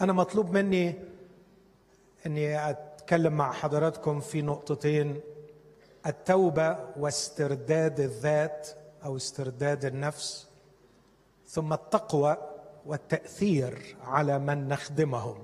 أنا 0.00 0.12
مطلوب 0.12 0.50
مني 0.50 0.94
أني 2.26 2.70
أتكلم 2.70 3.32
مع 3.32 3.52
حضراتكم 3.52 4.20
في 4.20 4.42
نقطتين 4.42 5.20
التوبة 6.06 6.78
واسترداد 6.96 8.00
الذات 8.00 8.68
أو 9.04 9.16
استرداد 9.16 9.84
النفس 9.84 10.46
ثم 11.48 11.72
التقوى 11.72 12.36
والتأثير 12.86 13.96
على 14.04 14.38
من 14.38 14.68
نخدمهم. 14.68 15.42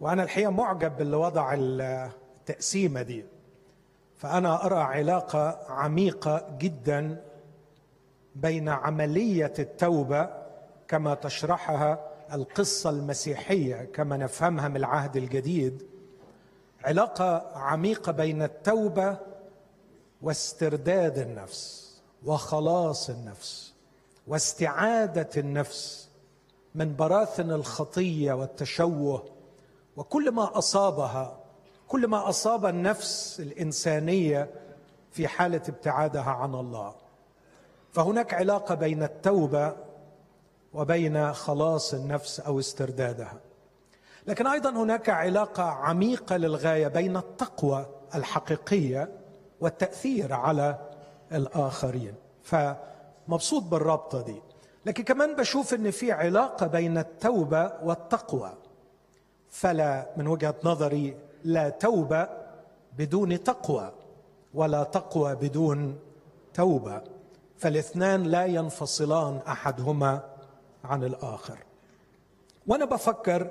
وأنا 0.00 0.22
الحقيقة 0.22 0.50
معجب 0.50 0.96
باللي 0.96 1.16
وضع 1.16 1.54
التقسيمة 1.58 3.02
دي. 3.02 3.24
فأنا 4.16 4.66
أرى 4.66 4.80
علاقة 4.80 5.58
عميقة 5.68 6.56
جدا 6.58 7.24
بين 8.34 8.68
عملية 8.68 9.52
التوبة 9.58 10.28
كما 10.88 11.14
تشرحها 11.14 12.09
القصة 12.32 12.90
المسيحية 12.90 13.84
كما 13.84 14.16
نفهمها 14.16 14.68
من 14.68 14.76
العهد 14.76 15.16
الجديد 15.16 15.86
علاقة 16.84 17.58
عميقة 17.58 18.12
بين 18.12 18.42
التوبة 18.42 19.18
واسترداد 20.22 21.18
النفس 21.18 21.90
وخلاص 22.24 23.10
النفس 23.10 23.72
واستعادة 24.26 25.28
النفس 25.36 26.08
من 26.74 26.96
براثن 26.96 27.50
الخطية 27.50 28.32
والتشوه 28.32 29.24
وكل 29.96 30.30
ما 30.30 30.58
أصابها 30.58 31.40
كل 31.88 32.06
ما 32.06 32.28
أصاب 32.28 32.66
النفس 32.66 33.40
الإنسانية 33.40 34.50
في 35.12 35.28
حالة 35.28 35.62
ابتعادها 35.68 36.30
عن 36.30 36.54
الله. 36.54 36.94
فهناك 37.92 38.34
علاقة 38.34 38.74
بين 38.74 39.02
التوبة 39.02 39.76
وبين 40.74 41.32
خلاص 41.32 41.94
النفس 41.94 42.40
أو 42.40 42.58
استردادها. 42.58 43.40
لكن 44.26 44.46
أيضا 44.46 44.70
هناك 44.70 45.08
علاقة 45.08 45.62
عميقة 45.62 46.36
للغاية 46.36 46.88
بين 46.88 47.16
التقوى 47.16 47.86
الحقيقية 48.14 49.08
والتأثير 49.60 50.32
على 50.32 50.78
الآخرين. 51.32 52.14
فمبسوط 52.42 53.62
بالرابطه 53.62 54.22
دي. 54.22 54.42
لكن 54.86 55.04
كمان 55.04 55.36
بشوف 55.36 55.74
إن 55.74 55.90
في 55.90 56.12
علاقة 56.12 56.66
بين 56.66 56.98
التوبة 56.98 57.72
والتقوى. 57.82 58.52
فلا 59.50 60.06
من 60.16 60.26
وجهة 60.26 60.54
نظري 60.64 61.16
لا 61.44 61.68
توبة 61.68 62.28
بدون 62.98 63.42
تقوى 63.42 63.92
ولا 64.54 64.82
تقوى 64.82 65.34
بدون 65.34 65.98
توبة. 66.54 67.02
فالاثنان 67.58 68.22
لا 68.22 68.46
ينفصلان 68.46 69.40
أحدهما 69.48 70.29
عن 70.84 71.04
الآخر. 71.04 71.58
وأنا 72.66 72.84
بفكر 72.84 73.50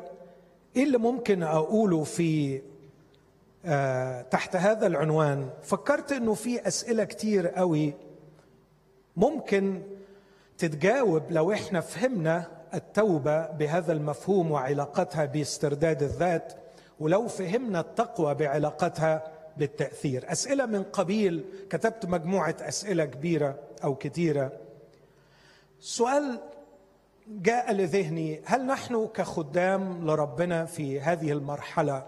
إيه 0.76 0.84
اللي 0.84 0.98
ممكن 0.98 1.44
أقوله 1.44 2.04
في 2.04 2.62
آه 3.66 4.22
تحت 4.22 4.56
هذا 4.56 4.88
العنوان. 4.88 5.50
فكرت 5.64 6.12
إنه 6.12 6.34
في 6.34 6.68
أسئلة 6.68 7.04
كتير 7.04 7.48
قوي 7.48 7.94
ممكن 9.18 9.82
تتجاوب 10.58 11.24
لو 11.30 11.52
إحنا 11.54 11.82
فهمنا 11.82 12.48
التوبة 12.74 13.48
بهذا 13.48 13.94
المفهوم 13.94 14.52
وعلاقتها 14.52 15.26
باسترداد 15.26 16.04
الذات 16.04 16.54
ولو 17.00 17.28
فهمنا 17.28 17.80
التقوى 17.80 18.36
بعلاقتها 18.36 19.32
بالتأثير. 19.58 20.32
أسئلة 20.32 20.66
من 20.66 20.84
قبيل 20.84 21.46
كتبت 21.70 22.06
مجموعة 22.06 22.56
أسئلة 22.62 23.06
كبيرة 23.06 23.60
أو 23.84 23.96
كثيره 23.96 24.52
سؤال 25.80 26.40
جاء 27.30 27.74
لذهني 27.74 28.42
هل 28.46 28.66
نحن 28.66 29.08
كخدام 29.08 30.08
لربنا 30.08 30.66
في 30.66 31.02
هذه 31.02 31.32
المرحلة 31.32 32.08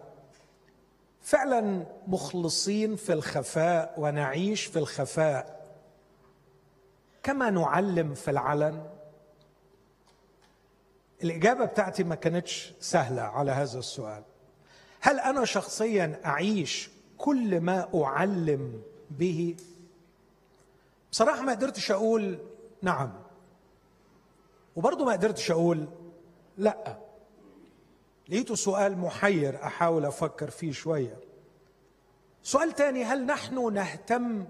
فعلا 1.22 1.86
مخلصين 2.08 2.96
في 2.96 3.14
الخفاء 3.14 3.94
ونعيش 3.98 4.66
في 4.66 4.80
الخفاء 4.80 5.62
كما 7.24 7.50
نعلم 7.50 8.14
في 8.14 8.32
العلن؟ 8.32 8.86
الإجابة 11.24 11.66
بتاعتي 11.66 12.04
ما 12.04 12.16
كانتش 12.16 12.74
سهلة 12.80 13.22
على 13.22 13.52
هذا 13.52 13.80
السؤال. 13.80 14.24
هل 15.02 15.20
أنا 15.20 15.46
شخصيا 15.46 16.20
أعيش 16.26 16.90
كل 17.18 17.62
ما 17.62 18.04
أعلم 18.04 18.82
به؟ 19.10 19.56
بصراحة 21.12 21.42
ما 21.42 21.52
قدرتش 21.52 21.92
أقول 21.92 22.40
نعم. 22.82 23.21
وبرضه 24.76 25.06
ما 25.06 25.12
قدرتش 25.12 25.52
أقول 25.52 25.88
لأ. 26.58 26.98
لقيته 28.30 28.56
سؤال 28.56 28.98
محير 28.98 29.64
أحاول 29.64 30.06
أفكر 30.06 30.50
فيه 30.50 30.72
شوية. 30.72 31.18
سؤال 32.44 32.72
تاني 32.72 33.04
هل 33.04 33.26
نحن 33.26 33.74
نهتم 33.74 34.46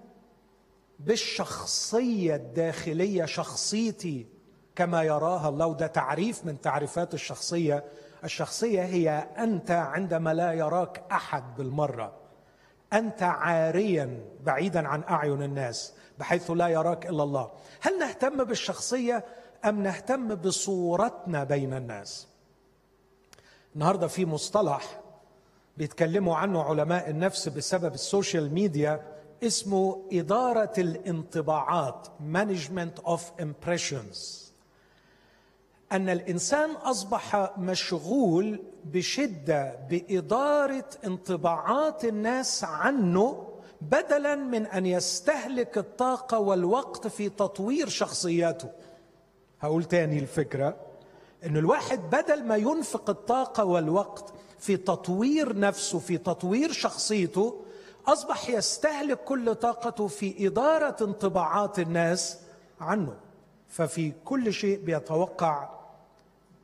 بالشخصية 1.00 2.36
الداخلية 2.36 3.26
شخصيتي 3.26 4.28
كما 4.76 5.04
يراها 5.04 5.50
الله؟ 5.50 5.68
وده 5.68 5.88
تعريف 5.88 6.46
من 6.46 6.62
تعريفات 6.62 7.14
الشخصية. 7.14 7.84
الشخصية 8.24 8.84
هي 8.84 9.10
أنت 9.38 9.72
عندما 9.72 10.34
لا 10.34 10.54
يراك 10.54 11.04
أحد 11.12 11.56
بالمرة. 11.56 12.14
أنت 12.94 13.24
عاريا 13.24 14.26
بعيدا 14.44 14.88
عن 14.88 15.04
أعين 15.04 15.44
الناس 15.44 15.94
بحيث 16.20 16.52
لا 16.52 16.68
يراك 16.68 17.06
إلا 17.06 17.24
الله. 17.24 17.52
هل 17.82 18.00
نهتم 18.00 18.44
بالشخصية 18.44 19.26
أم 19.66 19.84
نهتم 19.84 20.36
بصورتنا 20.36 21.44
بين 21.44 21.74
الناس؟ 21.74 22.28
النهارده 23.76 24.08
في 24.08 24.26
مصطلح 24.26 25.02
بيتكلموا 25.78 26.36
عنه 26.36 26.64
علماء 26.64 27.10
النفس 27.10 27.50
بسبب 27.50 27.94
السوشيال 27.94 28.54
ميديا 28.54 29.02
اسمه 29.44 30.04
إدارة 30.12 30.74
الانطباعات 30.78 32.08
management 32.34 33.04
of 33.06 33.20
impressions. 33.42 34.42
أن 35.92 36.10
الإنسان 36.10 36.72
أصبح 36.72 37.54
مشغول 37.58 38.60
بشدة 38.86 39.76
بإدارة 39.90 40.86
انطباعات 41.06 42.06
الناس 42.06 42.64
عنه 42.64 43.48
بدلا 43.82 44.36
من 44.36 44.66
أن 44.66 44.86
يستهلك 44.86 45.78
الطاقة 45.78 46.40
والوقت 46.40 47.08
في 47.08 47.30
تطوير 47.30 47.90
شخصياته. 47.90 48.70
هقول 49.62 49.84
تاني 49.84 50.20
الفكرة 50.20 50.76
ان 51.46 51.58
الواحد 51.58 52.00
بدل 52.00 52.44
ما 52.44 52.56
ينفق 52.56 53.10
الطاقة 53.10 53.64
والوقت 53.66 54.34
في 54.60 54.78
تطوير 54.78 55.60
نفسه 55.60 56.00
في 56.00 56.18
تطوير 56.18 56.72
شخصيته 56.72 57.62
أصبح 58.08 58.50
يستهلك 58.50 59.18
كل 59.24 59.56
طاقته 59.56 60.08
في 60.08 60.48
إدارة 60.48 60.96
انطباعات 61.02 61.80
الناس 61.80 62.40
عنه. 62.82 63.14
ففي 63.70 64.12
كل 64.26 64.54
شيء 64.54 64.80
بيتوقع 64.80 65.70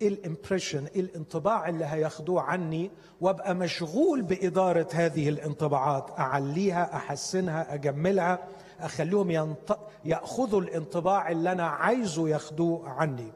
الامبريشن 0.02 0.86
الانطباع 0.96 1.70
اللي 1.70 1.86
هياخدوه 1.86 2.42
عني 2.42 2.92
وأبقى 3.22 3.56
مشغول 3.56 4.22
بإدارة 4.22 4.88
هذه 4.94 5.30
الانطباعات 5.30 6.12
أعليها 6.20 6.96
أحسنها 6.96 7.74
أجملها. 7.74 8.40
أخليهم 8.80 9.32
ينط... 9.32 9.80
يأخذوا 10.06 10.62
الانطباع 10.62 11.32
اللي 11.32 11.52
أنا 11.52 11.68
عايزه 11.68 12.30
ياخدوه 12.30 12.90
عني. 12.90 13.32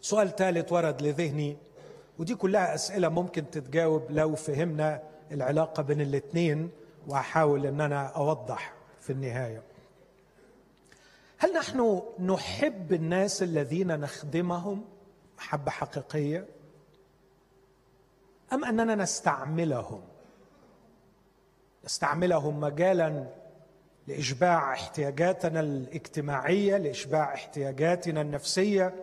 سؤال 0.00 0.36
ثالث 0.36 0.72
ورد 0.72 1.02
لذهني. 1.02 1.56
ودي 2.18 2.34
كلها 2.34 2.74
أسئلة 2.74 3.08
ممكن 3.08 3.50
تتجاوب 3.50 4.06
لو 4.10 4.34
فهمنا 4.34 5.02
العلاقة 5.32 5.82
بين 5.82 6.00
الاثنين 6.00 6.70
وأحاول 7.08 7.66
إن 7.66 7.80
أنا 7.80 8.06
أوضح 8.06 8.74
في 9.00 9.10
النهاية. 9.10 9.62
هل 11.38 11.52
نحن 11.52 12.02
نحب 12.18 12.92
الناس 12.92 13.42
الذين 13.42 14.00
نخدمهم 14.00 14.84
محبه 15.38 15.70
حقيقية؟ 15.70 16.46
أم 18.52 18.64
أننا 18.64 18.94
نستعملهم؟ 18.94 20.00
نستعملهم 21.84 22.60
مجالا 22.60 23.26
لإشباع 24.06 24.72
احتياجاتنا 24.72 25.60
الاجتماعية 25.60 26.76
لإشباع 26.76 27.34
احتياجاتنا 27.34 28.20
النفسية. 28.20 28.94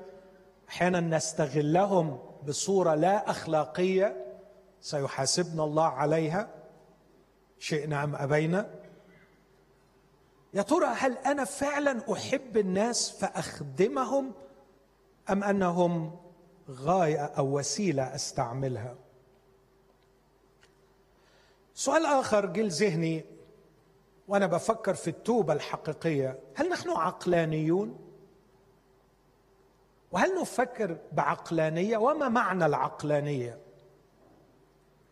أحيانا 0.70 1.00
نستغلهم 1.00 2.20
بصورة 2.48 2.96
لا 2.96 3.30
أخلاقية 3.30 4.26
سيحاسبنا 4.82 5.64
الله 5.64 5.88
عليها. 5.88 6.50
شئنا 7.60 8.04
ام 8.04 8.16
أبينا. 8.16 8.70
يا 10.54 10.62
ترى 10.62 10.86
هل 10.86 11.18
أنا 11.18 11.44
فعلا 11.44 12.14
أحب 12.14 12.58
الناس 12.58 13.12
فأخدمهم 13.12 14.32
أم 15.30 15.44
أنهم 15.44 16.20
غاية 16.70 17.26
أو 17.26 17.58
وسيلة 17.58 18.16
أستعملها؟ 18.16 18.96
سؤال 21.74 22.06
آخر 22.06 22.46
جه 22.46 22.62
لذهني. 22.62 23.37
وأنا 24.28 24.48
بفكر 24.48 24.94
في 24.94 25.08
التوبة 25.08 25.54
الحقيقية 25.54 26.40
هل 26.56 26.70
نحن 26.70 26.90
عقلانيون؟ 26.90 28.00
وهل 30.12 30.42
نفكر 30.42 30.98
بعقلانية؟ 31.12 31.98
وما 31.98 32.30
معنى 32.30 32.66
العقلانية؟ 32.66 33.60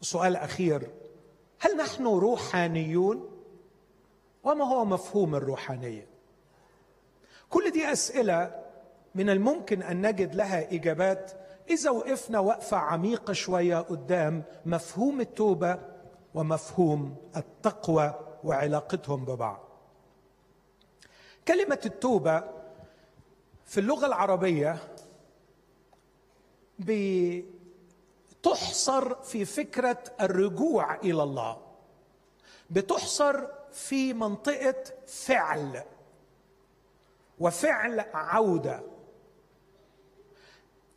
سؤال 0.01 0.35
أخير 0.35 0.91
هل 1.59 1.77
نحن 1.77 2.05
روحانيون؟ 2.07 3.31
وما 4.43 4.65
هو 4.65 4.85
مفهوم 4.85 5.35
الروحانية؟ 5.35 6.07
كل 7.49 7.71
دي 7.71 7.91
أسئلة 7.91 8.63
من 9.15 9.29
الممكن 9.29 9.81
أن 9.81 10.07
نجد 10.07 10.35
لها 10.35 10.73
إجابات 10.75 11.31
إذا 11.69 11.89
وقفنا 11.89 12.39
وقفة 12.39 12.77
عميقة 12.77 13.33
شوية 13.33 13.77
قدام 13.77 14.43
مفهوم 14.65 15.21
التوبة 15.21 15.79
ومفهوم 16.33 17.15
التقوى. 17.37 18.13
وعلاقتهم 18.45 19.25
ببعض. 19.25 19.59
كلمة 21.47 21.79
التوبة 21.85 22.43
في 23.65 23.79
اللغة 23.79 24.05
العربية 24.05 24.77
بتحصر 28.39 29.15
في 29.15 29.45
فكرة 29.45 30.03
الرجوع 30.21 30.95
إلى 30.95 31.23
الله. 31.23 31.61
بتحصر 32.69 33.47
في 33.71 34.13
منطقة 34.13 34.83
فعل 35.07 35.83
وفعل 37.39 37.99
عودة. 38.13 38.83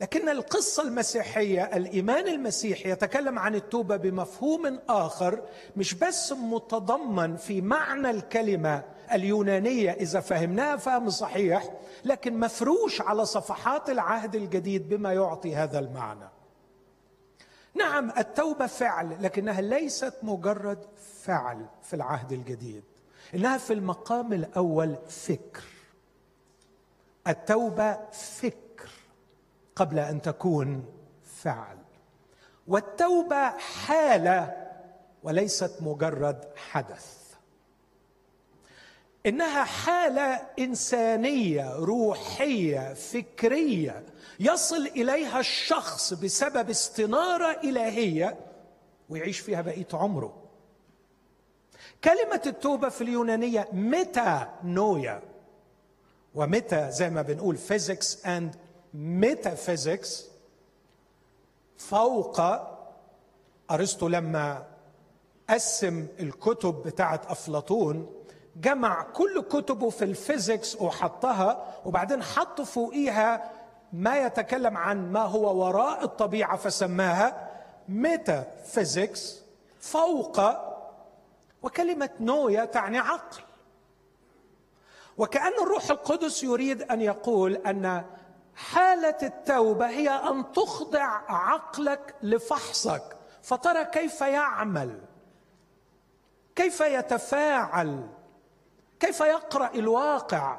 لكن 0.01 0.29
القصة 0.29 0.83
المسيحية 0.83 1.65
الإيمان 1.77 2.29
المسيحي 2.29 2.91
يتكلم 2.91 3.39
عن 3.39 3.55
التوبة 3.55 3.97
بمفهوم 3.97 4.79
آخر 4.89 5.43
مش 5.77 5.95
بس 5.95 6.33
متضمن 6.33 7.37
في 7.37 7.61
معنى 7.61 8.11
الكلمة 8.11 8.83
اليونانية 9.13 9.91
إذا 9.91 10.21
فهمناها 10.21 10.77
فهم 10.77 11.11
صحيح 11.11 11.69
لكن 12.05 12.41
مفروش 12.41 13.01
على 13.01 13.27
صفحات 13.27 13.91
العهد 13.91 14.35
الجديد 14.35 14.89
بما 14.89 15.13
يعطي 15.13 15.57
هذا 15.57 15.79
المعنى. 15.79 16.29
نعم 17.75 18.13
التوبة 18.19 18.67
فعل 18.67 19.17
لكنها 19.21 19.61
ليست 19.61 20.15
مجرد 20.23 20.79
فعل 21.23 21.67
في 21.83 21.95
العهد 21.95 22.33
الجديد 22.33 22.83
إنها 23.35 23.59
في 23.59 23.73
المقام 23.73 24.33
الأول 24.33 24.97
فكر. 25.09 25.63
التوبة 27.27 27.99
فكر. 28.13 28.68
قبل 29.79 29.99
أن 29.99 30.23
تكون 30.23 30.85
فعل 31.25 31.77
والتوبة 32.69 33.49
حاله 33.51 34.67
وليست 35.23 35.73
مجرد 35.81 36.45
حدث. 36.57 37.19
إنها 39.27 39.65
حالة 39.65 40.47
إنسانية 40.59 41.77
روحية 41.77 42.95
فكرية 42.95 44.03
يصل 44.41 44.87
إليها 44.87 45.41
الشخص 45.41 46.15
بسبب 46.15 46.71
استنارة 46.71 47.61
إلهية 47.65 48.37
ويعيش 49.09 49.41
فيها 49.41 49.61
بقية 49.63 49.87
عمره. 49.93 50.43
كلمة 52.05 52.43
التوبة 52.47 52.89
في 52.89 53.01
اليونانية 53.01 53.69
متى 53.73 54.47
نويا. 54.65 55.23
و 56.35 56.46
meta 56.46 56.91
زي 56.91 57.11
ما 57.11 57.23
بنقول 57.23 57.57
physics 57.57 58.27
and 58.27 58.57
metaphysics 58.95 60.27
فوق 61.77 62.41
أرسطو 63.71 64.09
لما 64.09 64.67
قسم 65.51 66.07
الكتب 66.21 66.75
بتاعت 66.87 67.27
أفلاطون 67.27 68.13
جمع 68.57 69.03
كل 69.03 69.43
كتبه 69.43 69.91
في 69.91 70.05
ال 70.05 70.14
physics 70.14 70.77
وحطها 70.81 71.75
وبعدين 71.85 72.23
حط 72.23 72.61
فوقيها 72.61 73.51
ما 73.93 74.19
يتكلم 74.19 74.77
عن 74.77 75.13
ما 75.13 75.21
هو 75.23 75.65
وراء 75.67 76.05
الطبيعة 76.05 76.57
فسماها 76.57 77.51
metaphysics 77.89 79.41
فوق 79.81 80.41
وكلمة 81.63 82.11
نويا 82.21 82.65
تعني 82.65 82.99
عقل. 82.99 83.43
وكأن 85.19 85.53
الروح 85.63 85.91
القدس 85.91 86.45
يريد 86.45 86.83
أن 86.83 87.01
يقول 87.01 87.55
أن 87.55 88.05
حالة 88.59 89.17
التوبة 89.23 89.89
هي 89.89 90.09
أن 90.09 90.53
تخضع 90.53 91.07
عقلك 91.29 92.15
لفحصك. 92.23 93.17
فترى 93.43 93.85
كيف 93.85 94.21
يعمل 94.21 95.01
كيف 96.57 96.81
يتفاعل 96.81 98.09
كيف 99.01 99.21
يقرأ 99.21 99.71
الواقع 99.75 100.59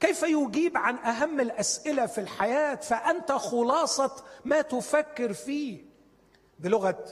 كيف 0.00 0.22
يجيب 0.22 0.76
عن 0.76 0.96
أهم 0.96 1.40
الأسئلة 1.40 2.06
في 2.06 2.20
الحياة. 2.20 2.74
فأنت 2.74 3.32
خلاصة 3.32 4.24
ما 4.44 4.60
تفكر 4.62 5.32
فيه. 5.32 5.84
بلغة 6.58 7.04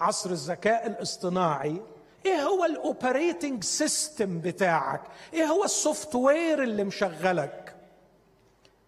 عصر 0.00 0.30
الذكاء 0.30 0.86
الاصطناعي 0.86 1.82
إيه 2.26 2.42
هو 2.42 2.64
ال 2.64 2.74
operating 2.74 3.64
system 3.64 4.40
بتاعك؟ 4.40 5.00
إيه 5.34 5.44
هو 5.44 5.64
ال 5.64 6.14
software 6.14 6.62
اللي 6.62 6.84
مشغلك؟ 6.84 7.59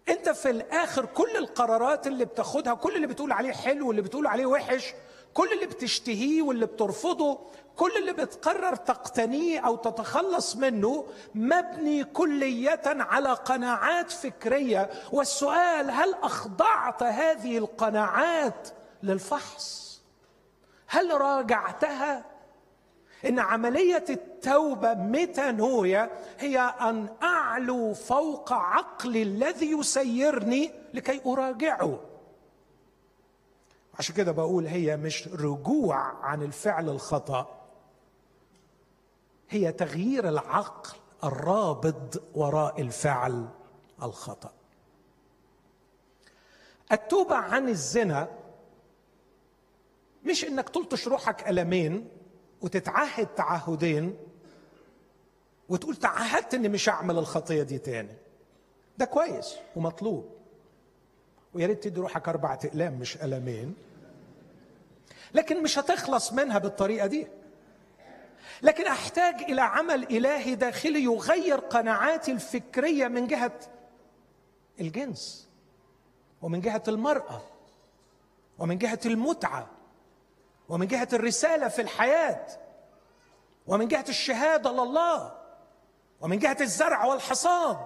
انت 0.08 0.28
في 0.28 0.50
الآخر 0.50 1.06
كل 1.06 1.36
القرارات 1.36 2.06
اللي 2.06 2.24
بتاخدها 2.24 2.74
كل 2.74 2.96
اللي 2.96 3.06
بتقول 3.06 3.32
عليه 3.32 3.52
حلو 3.52 3.88
واللي 3.88 4.02
بتقول 4.02 4.26
عليه 4.26 4.46
وحش 4.46 4.94
كل 5.34 5.52
اللي 5.52 5.66
بتشتهيه 5.66 6.42
واللي 6.42 6.66
بترفضه 6.66 7.38
كل 7.76 7.90
اللي 7.98 8.12
بتقرر 8.12 8.76
تقتنيه 8.76 9.60
أو 9.60 9.76
تتخلص 9.76 10.56
منه 10.56 11.06
مبني 11.34 12.04
كلية 12.04 12.80
على 12.86 13.32
قناعات 13.32 14.10
فكرية. 14.10 14.90
والسؤال 15.12 15.90
هل 15.90 16.14
أخضعت 16.22 17.02
هذه 17.02 17.58
القناعات 17.58 18.68
للفحص؟ 19.02 20.00
هل 20.86 21.20
راجعتها 21.20 22.24
إن 23.28 23.38
عملية 23.38 24.04
التوبة 24.10 24.94
ميتانويا 24.94 26.10
هي 26.38 26.58
أن 26.58 27.08
أعلو 27.22 27.94
فوق 27.94 28.52
عقلي 28.52 29.22
الذي 29.22 29.70
يسيرني 29.70 30.70
لكي 30.94 31.20
أراجعه. 31.26 32.00
عشان 33.98 34.14
كده 34.14 34.32
بقول 34.32 34.66
هي 34.66 34.96
مش 34.96 35.28
رجوع 35.28 35.96
عن 35.96 36.42
الفعل 36.42 36.88
الخطأ 36.88 37.58
هي 39.50 39.72
تغيير 39.72 40.28
العقل 40.28 40.90
الرابض 41.24 42.22
وراء 42.34 42.80
الفعل 42.80 43.48
الخطأ. 44.02 44.52
التوبة 46.92 47.34
عن 47.34 47.68
الزنا 47.68 48.28
مش 50.24 50.44
إنك 50.44 50.68
تلطش 50.68 51.08
روحك 51.08 51.48
ألمين 51.48 52.08
وتتعهد 52.62 53.26
تعهدين 53.26 54.16
وتقول 55.68 55.96
تعهدت 55.96 56.54
إني 56.54 56.68
مش 56.68 56.88
هعمل 56.88 57.18
الخطية 57.18 57.62
دي 57.62 57.78
تاني. 57.78 58.16
ده 58.98 59.04
كويس 59.04 59.54
ومطلوب. 59.76 60.30
ويا 61.54 61.66
ريت 61.66 61.84
تدي 61.84 62.00
روحك 62.00 62.28
أربع 62.28 62.54
أقلام 62.54 62.92
مش 62.98 63.18
قلمين. 63.18 63.74
لكن 65.34 65.62
مش 65.62 65.78
هتخلص 65.78 66.32
منها 66.32 66.58
بالطريقة 66.58 67.06
دي. 67.06 67.26
لكن 68.62 68.86
أحتاج 68.86 69.34
إلى 69.34 69.60
عمل 69.60 70.02
إلهي 70.02 70.54
داخلي 70.54 71.04
يغير 71.04 71.56
قناعاتي 71.58 72.32
الفكرية 72.32 73.08
من 73.08 73.26
جهة 73.26 73.60
الجنس 74.80 75.48
ومن 76.42 76.60
جهة 76.60 76.82
المرأة 76.88 77.42
ومن 78.58 78.78
جهة 78.78 79.00
المتعة 79.06 79.70
ومن 80.68 80.86
جهة 80.86 81.08
الرسالة 81.12 81.68
في 81.68 81.82
الحياة 81.82 82.46
ومن 83.66 83.88
جهة 83.88 84.04
الشهادة 84.08 84.70
لله 84.70 85.32
ومن 86.20 86.38
جهة 86.38 86.56
الزرع 86.60 87.04
والحصاد. 87.04 87.78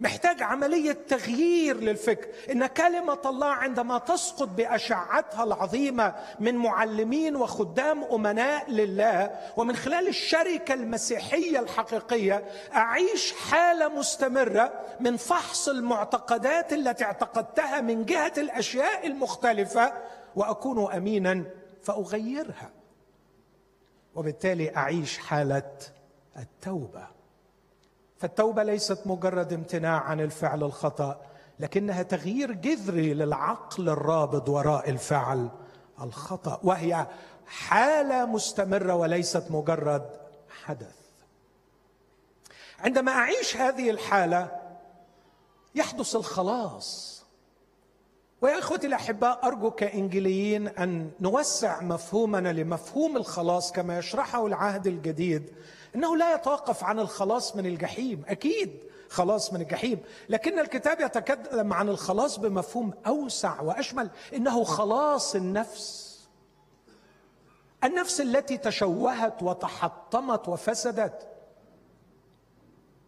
محتاج 0.00 0.42
عملية 0.42 0.92
تغيير 1.08 1.76
للفكر. 1.76 2.28
إن 2.52 2.66
كلمة 2.66 3.18
الله 3.26 3.46
عندما 3.46 3.98
تسقط 3.98 4.48
بأشعتها 4.48 5.44
العظيمة 5.44 6.14
من 6.40 6.56
معلمين 6.56 7.36
وخدام 7.36 8.04
أمناء 8.04 8.70
لله 8.70 9.30
ومن 9.56 9.76
خلال 9.76 10.08
الشركة 10.08 10.74
المسيحية 10.74 11.58
الحقيقية 11.58 12.44
أعيش 12.74 13.32
حالة 13.32 13.88
مستمرة 13.88 14.72
من 15.00 15.16
فحص 15.16 15.68
المعتقدات 15.68 16.72
التي 16.72 17.04
اعتقدتها 17.04 17.80
من 17.80 18.04
جهة 18.04 18.32
الأشياء 18.38 19.06
المختلفة 19.06 19.92
وأكون 20.36 20.92
أمينا 20.92 21.44
فأغيرها. 21.82 22.70
وبالتالي 24.14 24.76
أعيش 24.76 25.18
حالة 25.18 25.72
التوبة. 26.36 27.06
فالتوبة 28.18 28.62
ليست 28.62 29.06
مجرد 29.06 29.52
امتناع 29.52 30.00
عن 30.00 30.20
الفعل 30.20 30.62
الخطأ 30.62 31.20
لكنها 31.60 32.02
تغيير 32.02 32.52
جذري 32.52 33.14
للعقل 33.14 33.88
الرابط 33.88 34.48
وراء 34.48 34.90
الفعل 34.90 35.48
الخطأ 36.00 36.60
وهي 36.62 37.06
حالة 37.46 38.26
مستمرة 38.26 38.94
وليست 38.94 39.50
مجرد 39.50 40.10
حدث. 40.64 40.96
عندما 42.78 43.12
أعيش 43.12 43.56
هذه 43.56 43.90
الحالة 43.90 44.60
يحدث 45.74 46.16
الخلاص. 46.16 47.13
ويا 48.44 48.58
إخوتي 48.58 48.86
الاحباء 48.86 49.46
أرجو 49.46 49.70
كانجيليين 49.70 50.68
أن 50.68 51.10
نوسع 51.20 51.82
مفهومنا 51.82 52.52
لمفهوم 52.52 53.16
الخلاص 53.16 53.72
كما 53.72 53.98
يشرحه 53.98 54.46
العهد 54.46 54.86
الجديد. 54.86 55.50
إنه 55.94 56.16
لا 56.16 56.34
يتوقف 56.34 56.84
عن 56.84 56.98
الخلاص 56.98 57.56
من 57.56 57.66
الجحيم 57.66 58.22
أكيد 58.28 58.84
خلاص 59.08 59.52
من 59.52 59.60
الجحيم. 59.60 59.98
لكن 60.28 60.58
الكتاب 60.58 61.00
يتكلم 61.00 61.72
عن 61.72 61.88
الخلاص 61.88 62.38
بمفهوم 62.38 62.92
أوسع 63.06 63.60
وأشمل 63.60 64.10
إنه 64.34 64.64
خلاص 64.64 65.34
النفس. 65.34 66.18
النفس 67.84 68.20
التي 68.20 68.58
تشوهت 68.58 69.42
وتحطمت 69.42 70.48
وفسدت. 70.48 71.33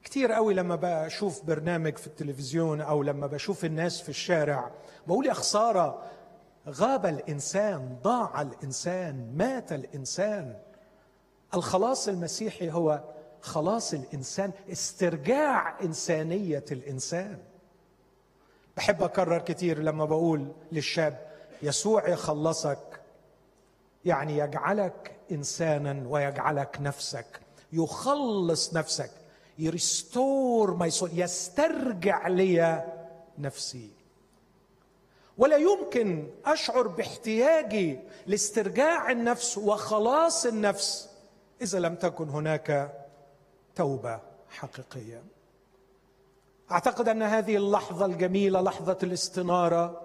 كتير 0.07 0.33
قوي 0.33 0.55
لما 0.55 0.79
بشوف 0.83 1.45
برنامج 1.45 1.97
في 1.97 2.07
التلفزيون 2.07 2.81
أو 2.81 3.03
لما 3.03 3.27
بشوف 3.27 3.65
الناس 3.65 4.01
في 4.01 4.09
الشارع 4.09 4.71
بقول 5.07 5.27
يا 5.27 5.33
خساره 5.33 6.03
غاب 6.69 7.07
الإنسان 7.07 7.99
ضاع 8.03 8.43
الإنسان 8.43 9.33
مات 9.37 9.73
الإنسان. 9.73 10.57
الخلاص 11.55 12.09
المسيحي 12.09 12.71
هو 12.71 13.03
خلاص 13.41 13.95
الإنسان 13.95 14.51
استرجاع 14.73 15.81
إنسانية 15.81 16.65
الإنسان. 16.73 17.39
بحب 18.77 19.03
أكرر 19.03 19.39
كتير 19.39 19.79
لما 19.79 20.05
بقول 20.05 20.53
للشاب 20.73 21.27
يسوع 21.63 22.09
يخلصك 22.09 23.01
يعني 24.05 24.39
يجعلك 24.39 25.17
إنسانا 25.33 26.09
ويجعلك 26.09 26.77
نفسك 26.81 27.41
يخلص 27.73 28.75
نفسك. 28.75 29.11
يريستور 29.59 30.75
ماي 30.75 30.91
سول 30.91 31.11
يسترجع 31.13 32.29
لي 32.29 32.85
نفسي. 33.39 33.91
ولا 35.39 35.57
يمكن 35.57 36.29
أشعر 36.45 36.87
باحتياجي 36.87 37.99
لاسترجاع 38.27 39.11
النفس 39.11 39.59
وخلاص 39.59 40.47
النفس 40.47 41.09
إذا 41.63 41.79
لم 41.79 41.95
تكن 41.95 42.29
هناك 42.29 42.93
توبة 43.75 44.21
حقيقية. 44.51 45.23
أعتقد 46.73 47.09
أن 47.09 47.23
هذه 47.23 47.57
اللحظة 47.57 48.07
الجميلة 48.07 48.61
لحظة 48.61 48.99
الاستنارة 49.03 50.03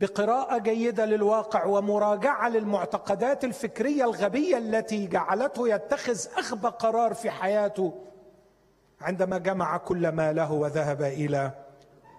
بقراءة 0.00 0.58
جيدة 0.58 1.04
للواقع 1.04 1.64
ومراجعة 1.64 2.48
للمعتقدات 2.48 3.44
الفكرية 3.44 4.04
الغبية 4.04 4.58
التي 4.58 5.06
جعلته 5.06 5.68
يتخذ 5.68 6.26
أغبى 6.38 6.68
قرار 6.68 7.14
في 7.14 7.30
حياته 7.30 7.92
عندما 9.00 9.38
جمع 9.38 9.76
كل 9.76 10.08
ماله 10.08 10.52
وذهب 10.52 11.02
إلى 11.02 11.50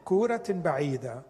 كورة 0.05 0.43
بعيدة. 0.50 1.21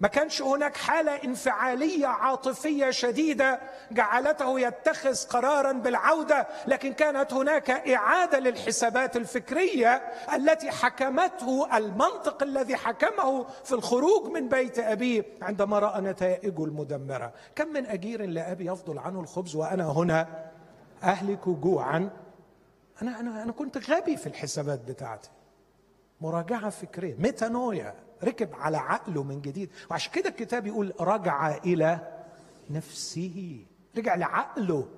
ما 0.00 0.08
كانش 0.08 0.42
هناك 0.42 0.76
حالة 0.76 1.12
انفعالية 1.24 2.06
عاطفية 2.06 2.90
شديدة 2.90 3.60
جعلته 3.92 4.60
يتخذ 4.60 5.26
قرارا 5.28 5.72
بالعودة 5.72 6.46
لكن 6.66 6.92
كانت 6.92 7.32
هناك 7.32 7.70
إعادة 7.70 8.38
للحسابات 8.38 9.16
الفكرية 9.16 10.02
التي 10.34 10.70
حكمته 10.70 11.76
المنطق 11.76 12.42
الذي 12.42 12.76
حكمه 12.76 13.46
في 13.64 13.72
الخروج 13.72 14.30
من 14.32 14.48
بيت 14.48 14.78
ابيه 14.78 15.24
عندما 15.42 15.78
رأى 15.78 16.00
نتائجه 16.00 16.64
المدمرة. 16.64 17.32
كم 17.56 17.68
من 17.68 17.86
أجير 17.86 18.26
لأبي 18.26 18.66
يفضل 18.66 18.98
عنه 18.98 19.20
الخبز 19.20 19.56
وأنا 19.56 19.92
هنا 19.92 20.26
أهلك 21.02 21.48
جوعا. 21.48 22.10
أنا 23.02 23.20
أنا 23.20 23.42
أنا 23.42 23.52
كنت 23.52 23.90
غبي 23.90 24.16
في 24.16 24.26
الحسابات 24.26 24.80
بتاعتي. 24.80 25.30
مراجعة 26.20 26.70
فكرية 26.70 27.14
ميتانويا 27.14 27.94
ركب 28.24 28.54
على 28.54 28.76
عقله 28.76 29.22
من 29.22 29.40
جديد. 29.40 29.70
وعشان 29.90 30.12
كده 30.12 30.28
الكتاب 30.28 30.66
يقول 30.66 30.94
رجع 31.00 31.56
إلى 31.56 31.98
نفسه 32.70 33.64
رجع 33.96 34.14
لعقله. 34.14 34.88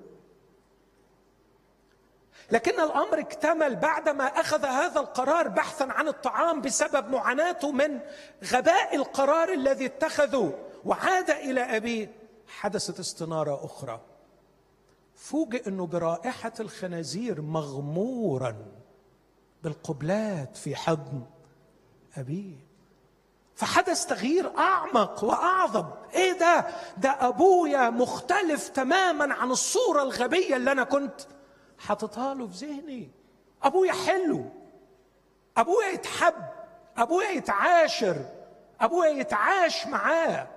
لكن 2.51 2.79
الأمر 2.81 3.19
اكتمل 3.19 3.75
بعدما 3.75 4.23
أخذ 4.23 4.65
هذا 4.65 4.99
القرار 4.99 5.47
بحثا 5.47 5.83
عن 5.83 6.07
الطعام 6.07 6.61
بسبب 6.61 7.09
معاناته 7.09 7.71
من 7.71 7.99
غباء 8.43 8.95
القرار 8.95 9.53
الذي 9.53 9.85
اتخذه. 9.85 10.59
وعاد 10.85 11.29
إلى 11.29 11.77
أبيه. 11.77 12.11
حدثت 12.47 12.99
استنارة 12.99 13.65
أخرى. 13.65 14.01
فوجئ 15.15 15.67
إنه 15.67 15.87
برائحة 15.87 16.53
الخنازير 16.59 17.41
مغمورا 17.41 18.55
بالقبلات 19.63 20.57
في 20.57 20.75
حضن 20.75 21.21
أبيه. 22.17 22.55
فحدث 23.55 24.05
تغيير 24.05 24.57
أعمق 24.57 25.23
وأعظم. 25.23 25.85
إيه 26.13 26.31
ده؟ 26.31 26.67
ده 26.97 27.27
أبويا 27.27 27.89
مختلف 27.89 28.69
تماما 28.69 29.33
عن 29.33 29.51
الصورة 29.51 30.03
الغبية 30.03 30.55
اللي 30.55 30.71
أنا 30.71 30.83
كنت 30.83 31.21
حاططها 31.79 32.33
له 32.33 32.47
في 32.47 32.65
ذهني. 32.65 33.11
أبويا 33.63 33.93
حلو. 33.93 34.45
أبويا 35.57 35.87
يتحب. 35.87 36.35
أبويا 36.97 37.29
يتعاشر. 37.29 38.25
أبويا 38.81 39.09
يتعاش 39.09 39.87
معاه. 39.87 40.47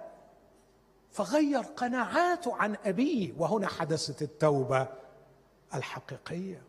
فغير 1.17 1.61
قناعاته 1.61 2.55
عن 2.55 2.77
أبيه. 2.85 3.33
وهنا 3.39 3.67
حدثت 3.67 4.23
التوبة 4.23 4.87
الحقيقية. 5.75 6.63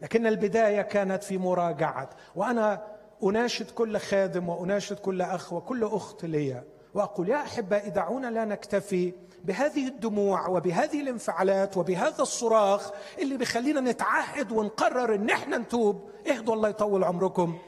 لكن 0.00 0.26
البداية 0.26 0.82
كانت 0.82 1.22
في 1.24 1.38
مراجعة. 1.38 2.10
وأنا 2.36 2.86
أناشد 3.22 3.70
كل 3.70 3.98
خادم 3.98 4.48
وأناشد 4.48 4.98
كل 4.98 5.22
أخ 5.22 5.52
وكل 5.52 5.84
أخت 5.84 6.24
لي 6.24 6.62
وأقول 6.94 7.28
يا 7.28 7.36
احبائي 7.36 7.90
دعونا 7.90 8.26
لا 8.26 8.44
نكتفي 8.44 9.12
بهذه 9.44 9.88
الدموع 9.88 10.48
وبهذه 10.48 11.00
الانفعالات 11.00 11.76
وبهذا 11.76 12.22
الصراخ 12.22 12.90
اللي 13.18 13.36
بيخلينا 13.36 13.80
نتعهد 13.80 14.52
ونقرر 14.52 15.14
إن 15.14 15.30
إحنا 15.30 15.58
نتوب. 15.58 16.10
اهدوا 16.30 16.54
الله 16.54 16.68
يطول 16.68 17.04
عمركم. 17.04 17.58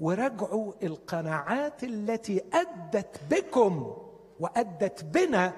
وراجعوا 0.00 0.72
القناعات 0.82 1.84
التي 1.84 2.42
أدت 2.52 3.20
بكم. 3.30 3.96
وأدت 4.40 5.04
بنا 5.04 5.52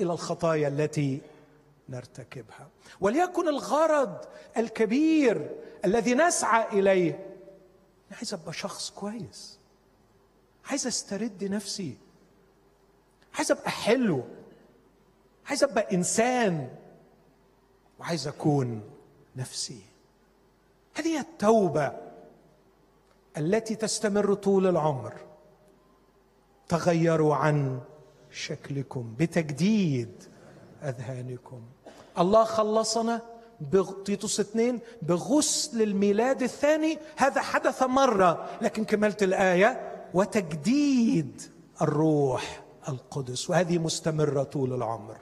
إلى 0.00 0.12
الخطايا 0.12 0.68
التي 0.68 1.20
نرتكبها. 1.88 2.68
وليكن 3.00 3.48
الغرض 3.48 4.16
الكبير 4.56 5.50
الذي 5.84 6.14
نسعى 6.14 6.78
إليه 6.78 7.26
عايز 8.16 8.34
أبقى 8.34 8.52
شخص 8.52 8.90
كويس 8.90 9.58
عايز 10.70 10.86
أسترد 10.86 11.44
نفسي 11.44 11.96
عايز 13.34 13.50
أبقى 13.52 13.70
حلو 13.70 14.22
عايز 15.46 15.64
أبقى 15.64 15.94
إنسان 15.94 16.68
وعايز 18.00 18.28
أكون 18.28 18.82
نفسي. 19.36 19.80
هذه 20.94 21.20
التوبة 21.20 21.92
التي 23.36 23.74
تستمر 23.74 24.34
طول 24.34 24.66
العمر 24.66 25.14
تغيروا 26.68 27.34
عن 27.34 27.80
شكلكم 28.32 29.14
بتجديد 29.18 30.22
أذهانكم. 30.82 31.62
الله 32.18 32.44
خلصنا 32.44 33.20
تيتوس 34.04 34.40
اثنين 34.40 34.80
بغسل 35.02 35.82
الميلاد 35.82 36.42
الثاني. 36.42 36.98
هذا 37.16 37.40
حدث 37.40 37.82
مرة 37.82 38.48
لكن 38.62 38.84
كملت 38.84 39.22
الآية. 39.22 39.88
وتجديد 40.14 41.42
الروح 41.82 42.62
القدس 42.88 43.50
وهذه 43.50 43.78
مستمرة 43.78 44.42
طول 44.42 44.72
العمر. 44.72 45.16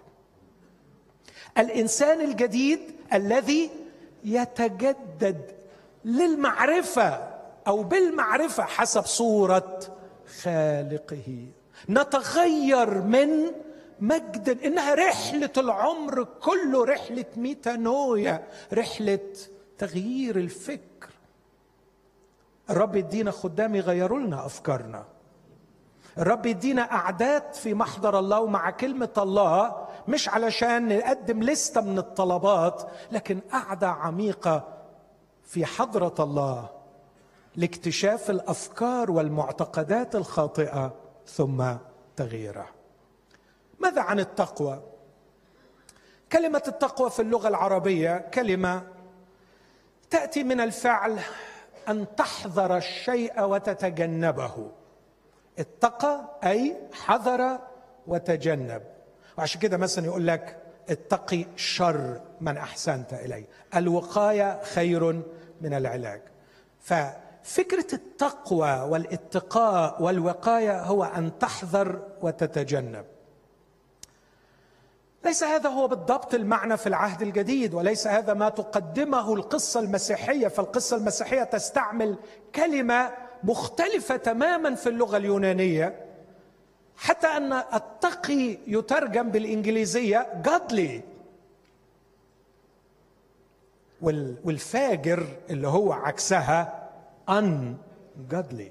الإنسان 1.59 2.21
الجديد 2.21 2.81
الذي 3.13 3.71
يتجدد 4.25 5.55
للمعرفة 6.05 7.31
أو 7.67 7.83
بالمعرفة 7.83 8.63
حسب 8.63 9.05
صورة 9.07 9.81
خالقه. 10.43 11.47
نتغير 11.89 13.01
من 13.03 13.29
مجدا 14.01 14.67
إنها 14.67 14.95
رحلة 14.95 15.51
العمر 15.57 16.25
كله 16.25 16.85
رحلة 16.85 17.25
ميتانويا 17.37 18.47
رحلة 18.73 19.33
تغيير 19.79 20.37
الفكر. 20.37 21.09
الرب 22.71 22.97
يدينا 22.97 23.31
خدام 23.31 23.75
يغيروا 23.75 24.19
لنا 24.19 24.47
أفكارنا. 24.47 25.05
الرب 26.19 26.47
يدينا 26.47 26.85
قعدات 26.85 27.57
في 27.57 27.75
محضر 27.75 28.19
الله 28.19 28.41
ومع 28.41 28.71
كلمة 28.71 29.13
الله 29.19 29.87
مش 30.09 30.29
علشان 30.29 30.99
نقدم 30.99 31.43
لستة 31.43 31.81
من 31.81 31.99
الطلبات 31.99 32.83
لكن 33.13 33.41
قعدة 33.53 33.89
عميقة 33.89 34.69
في 35.45 35.67
حضرة 35.67 36.15
الله 36.21 36.69
لاكتشاف 37.57 38.31
الأفكار 38.31 39.11
والمعتقدات 39.11 40.17
الخاطئة. 40.17 40.95
ثم 41.35 41.65
تغييرها 42.17 42.71
ماذا 43.79 44.03
عن 44.03 44.21
التقوى؟ 44.21 44.83
كلمة 46.33 46.63
التقوى 46.69 47.11
في 47.11 47.23
اللغة 47.23 47.49
العربية 47.49 48.19
كلمة 48.19 48.83
تأتي 50.11 50.45
من 50.45 50.61
الفعل 50.61 51.19
أن 51.89 52.07
تحذر 52.17 52.77
الشيء 52.77 53.43
وتتجنبه. 53.43 54.71
اتقى 55.59 56.39
أي 56.45 56.77
حذر 56.93 57.59
وتجنب. 58.07 58.83
وعشان 59.39 59.61
كده 59.61 59.77
مثلا 59.77 60.05
يقول 60.05 60.27
لك 60.27 60.57
اتقي 60.89 61.47
شر 61.57 62.21
من 62.41 62.57
أحسنت 62.57 63.13
اليه 63.13 63.45
الوقاية 63.77 64.63
خير 64.63 65.13
من 65.61 65.75
العلاج. 65.75 66.23
ففكره 67.43 67.95
التقوى 67.95 68.81
والاتقاء 68.81 70.03
والوقاية 70.03 70.83
هو 70.83 71.05
أن 71.05 71.39
تحذر 71.39 72.03
وتتجنب. 72.23 73.05
ليس 75.25 75.45
هذا 75.45 75.69
هو 75.69 75.89
بالضبط 75.89 76.35
المعنى 76.35 76.77
في 76.77 76.87
العهد 76.87 77.23
الجديد 77.23 77.75
وليس 77.75 78.07
هذا 78.07 78.35
ما 78.35 78.49
تقدمه 78.49 79.35
القصة 79.35 79.81
المسيحية 79.81 80.49
فالقصة 80.49 80.97
المسيحية 80.97 81.43
تستعمل 81.43 82.17
كلمة 82.55 83.11
مختلفة 83.45 84.17
تماما 84.17 84.75
في 84.75 84.89
اللغة 84.89 85.17
اليونانية 85.17 86.07
حتى 86.97 87.27
أن 87.27 87.53
التقي 87.53 88.59
يترجم 88.67 89.31
بالإنجليزية 89.31 90.43
godly. 90.45 91.01
والفاجر 94.45 95.27
اللي 95.51 95.69
هو 95.69 95.93
عكسها 95.93 96.80
ungodly. 97.31 98.71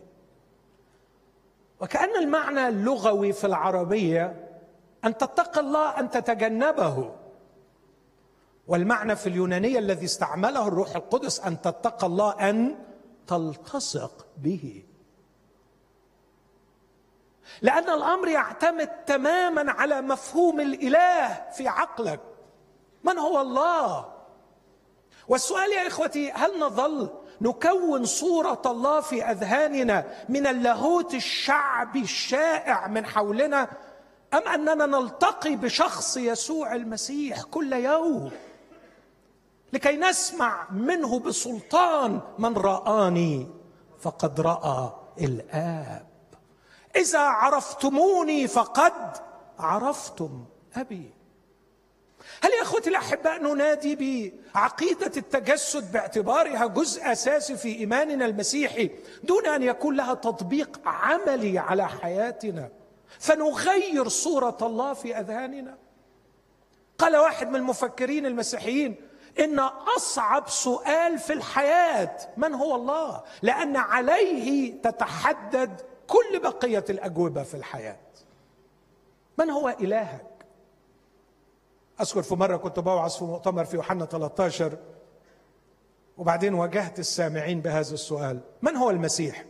وكأن 1.79 2.15
المعنى 2.15 2.67
اللغوي 2.67 3.33
في 3.33 3.47
العربية 3.47 4.49
أن 5.05 5.17
تتقي 5.17 5.61
الله 5.61 5.99
أن 5.99 6.09
تتجنبه. 6.09 7.15
والمعنى 8.67 9.15
في 9.15 9.29
اليونانية 9.29 9.79
الذي 9.79 10.05
استعمله 10.05 10.67
الروح 10.67 10.95
القدس 10.95 11.39
أن 11.39 11.61
تتقى 11.61 12.07
الله 12.07 12.49
أن 12.49 12.75
تلتصق 13.27 14.27
به. 14.37 14.83
لأن 17.61 17.89
الأمر 17.89 18.27
يعتمد 18.27 18.89
تماما 19.05 19.71
على 19.71 20.01
مفهوم 20.01 20.59
الإله 20.59 21.49
في 21.51 21.67
عقلك. 21.67 22.19
من 23.03 23.17
هو 23.17 23.41
الله؟ 23.41 24.18
والسؤال 25.29 25.71
يا 25.71 25.87
إخوتي 25.87 26.31
هل 26.31 26.59
نظل 26.59 27.09
نكون 27.41 28.05
صورة 28.05 28.61
الله 28.65 29.01
في 29.01 29.23
أذهاننا 29.23 30.05
من 30.29 30.47
اللاهوت 30.47 31.13
الشعبي 31.13 32.01
الشائع 32.01 32.87
من 32.87 33.05
حولنا 33.05 33.69
أم 34.33 34.47
أننا 34.47 34.85
نلتقي 34.85 35.55
بشخص 35.55 36.17
يسوع 36.17 36.75
المسيح 36.75 37.41
كل 37.41 37.73
يوم؟ 37.73 38.31
لكي 39.73 39.97
نسمع 39.97 40.67
منه 40.71 41.19
بسلطان 41.19 42.21
من 42.39 42.57
رآني 42.57 43.47
فقد 43.99 44.41
رأى 44.41 44.91
الآب. 45.21 46.05
إذا 46.95 47.19
عرفتموني 47.19 48.47
فقد 48.47 48.93
عرفتم 49.59 50.45
أبي. 50.75 51.18
هل 52.43 52.51
يا 52.51 52.61
أخوتي 52.61 52.89
الاحباء 52.89 53.43
ننادي 53.43 53.95
بعقيدة 54.55 55.11
التجسد 55.17 55.91
باعتبارها 55.91 56.65
جزء 56.67 57.11
أساسي 57.11 57.57
في 57.57 57.75
إيماننا 57.79 58.25
المسيحي 58.25 58.89
دون 59.23 59.45
أن 59.45 59.63
يكون 59.63 59.95
لها 59.95 60.13
تطبيق 60.13 60.81
عملي 60.85 61.59
على 61.59 61.87
حياتنا؟ 61.87 62.69
فنغير 63.19 64.07
صورة 64.07 64.57
الله 64.61 64.93
في 64.93 65.19
أذهاننا. 65.19 65.77
قال 66.97 67.17
واحد 67.17 67.49
من 67.49 67.55
المفكرين 67.55 68.25
المسيحيين 68.25 68.95
إن 69.39 69.59
أصعب 69.97 70.49
سؤال 70.49 71.19
في 71.19 71.33
الحياة 71.33 72.17
من 72.37 72.53
هو 72.53 72.75
الله؟ 72.75 73.23
لأن 73.41 73.75
عليه 73.77 74.81
تتحدد 74.81 75.81
كل 76.07 76.39
بقية 76.39 76.85
الأجوبة 76.89 77.43
في 77.43 77.53
الحياة. 77.53 77.99
من 79.37 79.49
هو 79.49 79.69
إلهك؟ 79.69 80.28
أذكر 82.01 82.21
في 82.21 82.35
مرة 82.35 82.57
كنت 82.57 82.79
بوعظ 82.79 83.11
في 83.11 83.23
مؤتمر 83.23 83.65
في 83.65 83.75
يوحنا 83.75 84.05
13 84.05 84.77
وبعدين 86.17 86.53
واجهت 86.53 86.99
السامعين 86.99 87.61
بهذا 87.61 87.93
السؤال 87.93 88.39
من 88.61 88.75
هو 88.75 88.89
المسيح؟ 88.89 89.45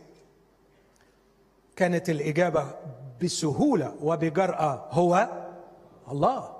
كانت 1.76 2.10
الإجابة 2.10 2.74
بسهولة 3.22 3.94
وبجرأة 4.02 4.88
هو 4.90 5.28
الله. 6.10 6.56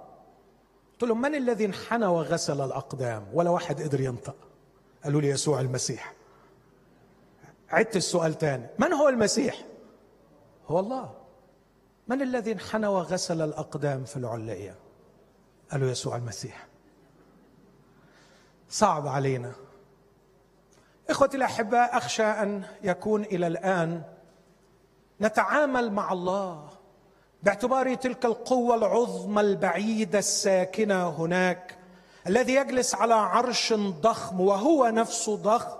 قلت 0.92 1.02
لهم 1.02 1.20
من 1.20 1.34
الذي 1.34 1.64
انحنى 1.64 2.06
وغسل 2.06 2.60
الأقدام 2.60 3.26
ولا 3.32 3.50
واحد 3.50 3.82
قدر 3.82 4.00
ينطق؟ 4.00 4.36
قالوا 5.04 5.20
لي 5.20 5.28
يسوع 5.28 5.60
المسيح. 5.60 6.14
عدت 7.70 7.96
السؤال 7.96 8.38
تاني 8.38 8.66
من 8.78 8.92
هو 8.92 9.08
المسيح؟ 9.08 9.64
هو 10.68 10.78
الله. 10.78 11.10
من 12.08 12.22
الذي 12.22 12.52
انحنى 12.52 12.86
وغسل 12.86 13.42
الأقدام 13.42 14.04
في 14.04 14.16
العليه 15.70 15.80
قالوا 15.80 15.90
يسوع 15.90 16.16
المسيح. 16.16 16.66
صعب 18.68 19.06
علينا. 19.06 19.52
إخوتي 21.10 21.36
الأحباء 21.36 21.96
أخشى 21.96 22.22
أن 22.22 22.62
يكون 22.82 23.22
إلى 23.22 23.46
الآن 23.46 24.02
نتعامل 25.20 25.92
مع 25.92 26.12
الله 26.12 26.68
باعتبار 27.42 27.94
تلك 27.94 28.24
القوة 28.24 28.74
العظمى 28.74 29.40
البعيدة 29.40 30.18
الساكنة 30.18 31.08
هناك 31.08 31.78
الذي 32.26 32.54
يجلس 32.54 32.94
على 32.94 33.14
عرش 33.14 33.72
ضخم 33.72 34.40
وهو 34.40 34.88
نفسه 34.88 35.36
ضخم 35.36 35.78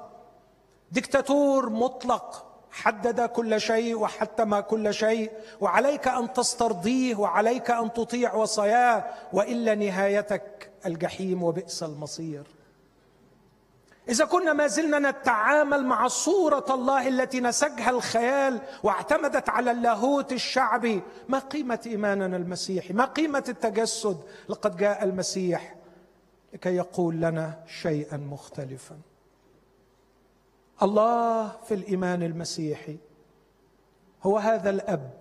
دكتاتور 0.93 1.71
مطلق. 1.71 2.50
حدد 2.73 3.21
كل 3.21 3.61
شيء 3.61 3.99
وحتم 3.99 4.61
كل 4.61 4.95
شيء 4.95 5.31
وعليك 5.61 6.09
أن 6.09 6.33
تسترضيه 6.33 7.17
وعليك 7.17 7.71
أن 7.71 7.93
تطيع 7.93 8.35
وصاياه 8.35 9.05
وإلا 9.33 9.75
نهايتك 9.75 10.71
الجحيم 10.87 11.43
وبئس 11.43 11.83
المصير. 11.83 12.43
إذا 14.09 14.25
كنا 14.25 14.53
ما 14.53 14.67
زلنا 14.67 15.11
نتعامل 15.11 15.85
مع 15.87 16.09
صورة 16.09 16.65
الله 16.71 17.09
التي 17.09 17.41
نسجها 17.41 17.91
الخيال 17.91 18.61
واعتمدت 18.83 19.49
على 19.49 19.71
اللاهوت 19.71 20.33
الشعبي. 20.33 21.03
ما 21.29 21.39
قيمة 21.39 21.81
إيماننا 21.87 22.37
المسيحي؟ 22.37 22.93
ما 22.93 23.05
قيمة 23.05 23.45
التجسد؟ 23.49 24.19
لقد 24.49 24.77
جاء 24.77 25.05
المسيح 25.05 25.75
لكي 26.53 26.77
يقول 26.77 27.15
لنا 27.15 27.59
شيئا 27.83 28.17
مختلفا. 28.17 28.97
الله 30.83 31.49
في 31.49 31.75
الإيمان 31.75 32.23
المسيحي. 32.23 32.97
هو 34.23 34.39
هذا 34.39 34.71
الأب 34.71 35.21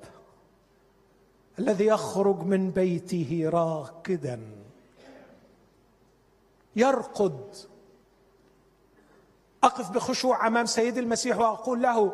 الذي 1.60 1.86
يخرج 1.86 2.44
من 2.44 2.72
بيته 2.72 3.50
راكدا. 3.54 4.42
يرقد. 6.76 7.56
أقف 9.64 9.92
بخشوع 9.92 10.48
أمام 10.48 10.66
سيد 10.66 10.98
المسيح 10.98 11.38
وأقول 11.38 11.82
له 11.82 12.14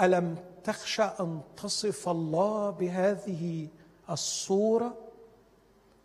ألم 0.00 0.36
تخشى 0.64 1.02
أن 1.02 1.40
تصف 1.56 2.08
الله 2.08 2.70
بهذه 2.70 3.68
الصورة؟ 4.10 4.94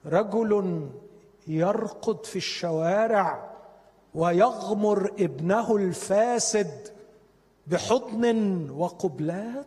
رجل 0.06 0.90
يرقد 1.48 2.26
في 2.26 2.36
الشوارع. 2.36 3.49
ويغمر 4.16 5.12
ابنه 5.20 5.76
الفاسد 5.76 6.72
بحضن 7.68 8.70
وقبلات. 8.70 9.66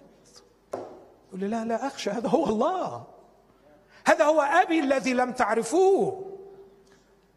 يقول 1.29 1.41
لي 1.41 1.49
لا 1.49 1.65
لا 1.65 1.87
أخشى 1.87 2.11
هذا 2.11 2.29
هو 2.29 2.47
الله. 2.47 3.05
هذا 4.07 4.25
هو 4.25 4.41
أبي 4.41 4.81
الذي 4.81 5.15
لم 5.15 5.33
تعرفوه. 5.33 6.25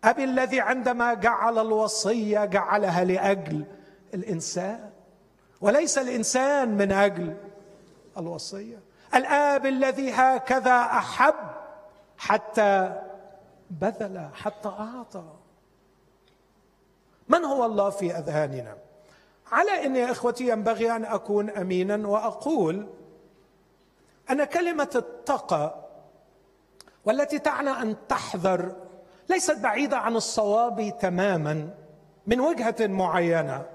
أبي 0.03 0.23
الذي 0.23 0.59
عندما 0.59 1.13
جعل 1.13 1.59
الوصية 1.59 2.45
جعلها 2.45 3.03
لأجل 3.03 3.65
الإنسان 4.13 4.89
وليس 5.61 5.97
الإنسان 5.97 6.77
من 6.77 6.91
أجل 6.91 7.37
الوصية. 8.17 8.79
الآب 9.15 9.65
الذي 9.65 10.11
هكذا 10.11 10.81
أحب 10.81 11.35
حتى 12.17 13.01
بذل 13.69 14.29
حتى 14.33 14.69
أعطى. 14.69 15.44
من 17.27 17.45
هو 17.45 17.65
الله 17.65 17.89
في 17.89 18.17
أذهاننا؟ 18.17 18.77
على 19.51 19.85
إن 19.85 19.95
يا 19.95 20.11
إخوتي 20.11 20.47
ينبغي 20.47 20.91
أن 20.91 21.05
أكون 21.05 21.49
أمينا 21.49 22.07
وأقول 22.07 22.87
أن 24.31 24.43
كلمة 24.43 24.89
التقى 24.95 25.75
والتي 27.05 27.39
تعنى 27.39 27.69
أن 27.69 27.95
تحذر 28.09 28.75
ليست 29.29 29.57
بعيدة 29.57 29.97
عن 29.97 30.15
الصواب 30.15 30.97
تماما 31.01 31.69
من 32.27 32.39
وجهة 32.39 32.75
معينة 32.79 33.65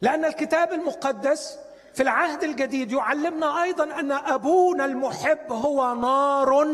لأن 0.00 0.24
الكتاب 0.24 0.72
المقدس 0.72 1.58
في 1.94 2.02
العهد 2.02 2.42
الجديد 2.42 2.92
يعلمنا 2.92 3.62
أيضا 3.62 3.84
أن 3.84 4.12
أبونا 4.12 4.84
المحب 4.84 5.52
هو 5.52 5.94
نار 5.94 6.66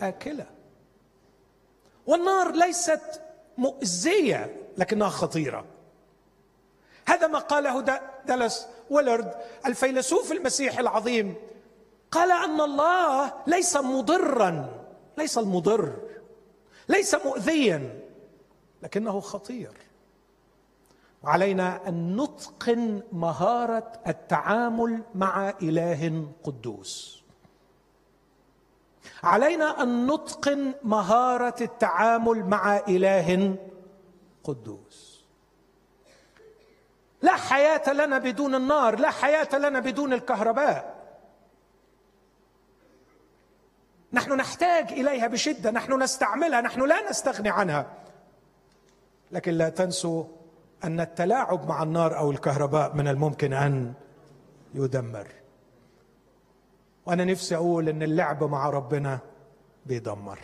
آكلة. 0.00 0.46
والنار 2.06 2.52
ليست 2.52 3.22
مؤذية. 3.58 4.56
لكنها 4.78 5.08
خطيرة. 5.08 5.64
هذا 7.08 7.26
ما 7.26 7.38
قاله 7.38 8.00
دلس 8.26 8.66
ويلرد 8.90 9.34
الفيلسوف 9.66 10.32
المسيحي 10.32 10.80
العظيم. 10.80 11.34
قال 12.10 12.32
أن 12.32 12.60
الله 12.60 13.32
ليس 13.46 13.76
مضرا 13.76 14.84
ليس 15.18 15.38
المضر 15.38 15.96
ليس 16.88 17.14
مؤذيا 17.14 18.00
لكنه 18.82 19.20
خطير. 19.20 19.72
وعلينا 21.22 21.88
أن 21.88 22.16
نتقن 22.16 23.02
مهارة 23.12 23.92
التعامل 24.06 25.02
مع 25.14 25.54
إله 25.62 26.26
قدوس. 26.44 27.22
علينا 29.22 29.82
أن 29.82 30.06
نتقن 30.06 30.74
مهارة 30.82 31.54
التعامل 31.60 32.44
مع 32.44 32.76
إله 32.88 33.56
قدوس 34.48 35.24
لا 37.22 37.36
حياة 37.36 37.92
لنا 37.92 38.18
بدون 38.18 38.54
النار 38.54 38.98
لا 38.98 39.10
حياة 39.10 39.58
لنا 39.58 39.80
بدون 39.80 40.12
الكهرباء. 40.12 40.98
نحن 44.12 44.32
نحتاج 44.32 44.92
إليها 44.92 45.26
بشدة 45.26 45.70
نحن 45.70 46.02
نستعملها 46.02 46.60
نحن 46.60 46.80
لا 46.80 47.10
نستغني 47.10 47.50
عنها. 47.50 47.86
لكن 49.32 49.52
لا 49.52 49.68
تنسوا 49.68 50.24
أن 50.84 51.00
التلاعب 51.00 51.68
مع 51.68 51.82
النار 51.82 52.18
أو 52.18 52.30
الكهرباء 52.30 52.94
من 52.94 53.08
الممكن 53.08 53.52
أن 53.52 53.94
يدمر. 54.74 55.28
وأنا 57.06 57.24
نفسي 57.24 57.56
أقول 57.56 57.88
إن 57.88 58.02
اللعب 58.02 58.44
مع 58.44 58.70
ربنا 58.70 59.18
بيدمر. 59.86 60.38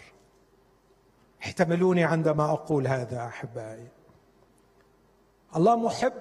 احتملوني 1.45 2.05
عندما 2.05 2.53
أقول 2.53 2.87
هذا 2.87 3.27
أحبائي. 3.27 3.89
الله 5.57 5.77
محب. 5.77 6.13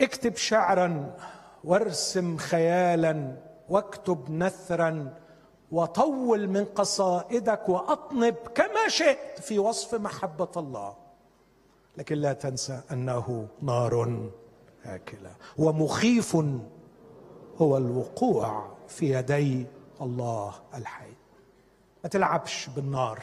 اكتب 0.00 0.36
شعرا 0.36 1.16
وارسم 1.64 2.36
خيالا 2.36 3.36
واكتب 3.68 4.30
نثرا 4.30 5.14
وطول 5.72 6.48
من 6.48 6.64
قصائدك 6.64 7.68
وأطنب 7.68 8.34
كما 8.34 8.88
شئت 8.88 9.40
في 9.40 9.58
وصف 9.58 9.94
محبة 9.94 10.50
الله. 10.56 10.94
لكن 11.96 12.16
لا 12.16 12.32
تنسى 12.32 12.80
أنه 12.92 13.48
نار 13.62 14.28
هاكلة 14.82 15.30
ومخيف 15.58 16.36
هو 17.58 17.76
الوقوع 17.76 18.76
في 18.88 19.14
يدي 19.14 19.66
الله 20.00 20.54
الحي. 20.74 21.03
ما 22.04 22.10
تلعبش 22.10 22.68
بالنار. 22.68 23.22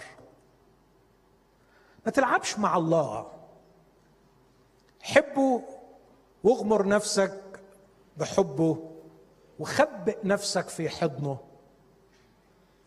ما 2.06 2.12
تلعبش 2.12 2.60
مع 2.60 2.78
الله. 2.78 3.32
حبه 5.02 5.62
واغمر 6.44 6.88
نفسك 6.88 7.62
بحبه 8.17 8.91
وخبئ 9.60 10.17
نفسك 10.24 10.70
في 10.70 10.89
حضنه 10.89 11.38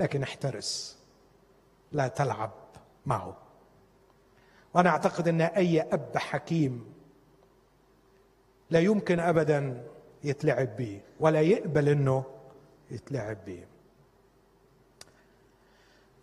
لكن 0.01 0.23
احترس. 0.23 0.99
لا 1.93 2.09
تلعب 2.09 2.53
معه. 3.07 3.37
وأنا 4.75 4.91
أعتقد 4.91 5.29
أن 5.29 5.41
أي 5.41 5.81
أب 5.81 6.19
حكيم 6.19 6.95
لا 8.71 8.81
يمكن 8.81 9.21
ابدا 9.21 9.87
يتلعب 10.25 10.77
به 10.77 11.01
ولا 11.21 11.41
يقبل 11.41 11.89
أنه 11.89 12.25
يتلعب 12.91 13.45
به 13.45 13.65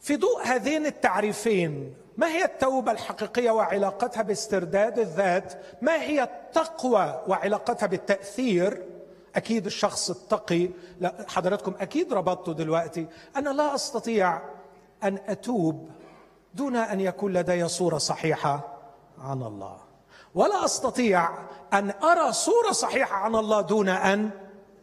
في 0.02 0.16
ضوء 0.16 0.42
هذين 0.44 0.86
التعريفين 0.86 1.94
ما 2.18 2.28
هي 2.28 2.46
التوبة 2.46 2.92
الحقيقية 2.92 3.52
وعلاقتها 3.52 4.22
باسترداد 4.22 5.00
الذات؟ 5.00 5.54
ما 5.82 6.02
هي 6.02 6.24
التقوى 6.24 7.22
وعلاقتها 7.28 7.88
بالتأثير؟ 7.88 8.84
أكيد 9.36 9.66
الشخص 9.66 10.10
التقي 10.10 10.70
لا 11.00 11.26
حضراتكم 11.28 11.74
أكيد 11.80 12.14
ربطتوا 12.14 12.54
دلوقتي 12.54 13.08
أنا 13.36 13.50
لا 13.50 13.76
أستطيع 13.76 14.42
أن 15.04 15.18
أتوب 15.28 15.90
دون 16.54 16.76
أن 16.76 17.00
يكون 17.00 17.34
لدي 17.34 17.68
صورة 17.68 17.98
صحيحة 17.98 18.78
عن 19.20 19.42
الله 19.42 19.78
ولا 20.36 20.66
أستطيع 20.66 21.30
أن 21.74 21.94
أرى 22.04 22.34
صورة 22.34 22.72
صحيحة 22.72 23.16
عن 23.16 23.36
الله 23.36 23.62
دون 23.62 23.90
أن 23.90 24.30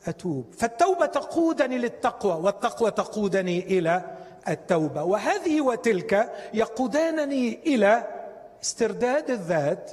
أتوب 0.06 0.54
فالتوبة 0.58 1.06
تقودني 1.06 1.78
للتقوى 1.78 2.32
والتقوى 2.32 2.90
تقودني 2.90 3.78
إلى 3.78 4.17
التوبة. 4.52 5.02
وهذه 5.02 5.60
وتلك 5.60 6.32
يقودانني 6.54 7.54
إلى 7.54 8.06
استرداد 8.62 9.30
الذات 9.30 9.90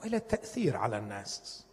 وإلى 0.00 0.16
التأثير 0.16 0.76
على 0.76 0.98
الناس. 0.98 1.64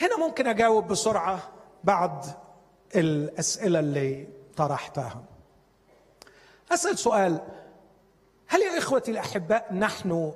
هنا 0.00 0.16
ممكن 0.16 0.46
أجاوب 0.46 0.88
بسرعة 0.88 1.48
بعض 1.84 2.26
الأسئلة 2.96 3.78
اللي 3.78 4.28
طرحتها. 4.56 5.24
أسأل 6.72 6.98
سؤال. 6.98 7.40
هل 8.46 8.60
يا 8.60 8.78
إخوتي 8.78 9.10
الأحباء 9.10 9.74
نحن 9.74 10.32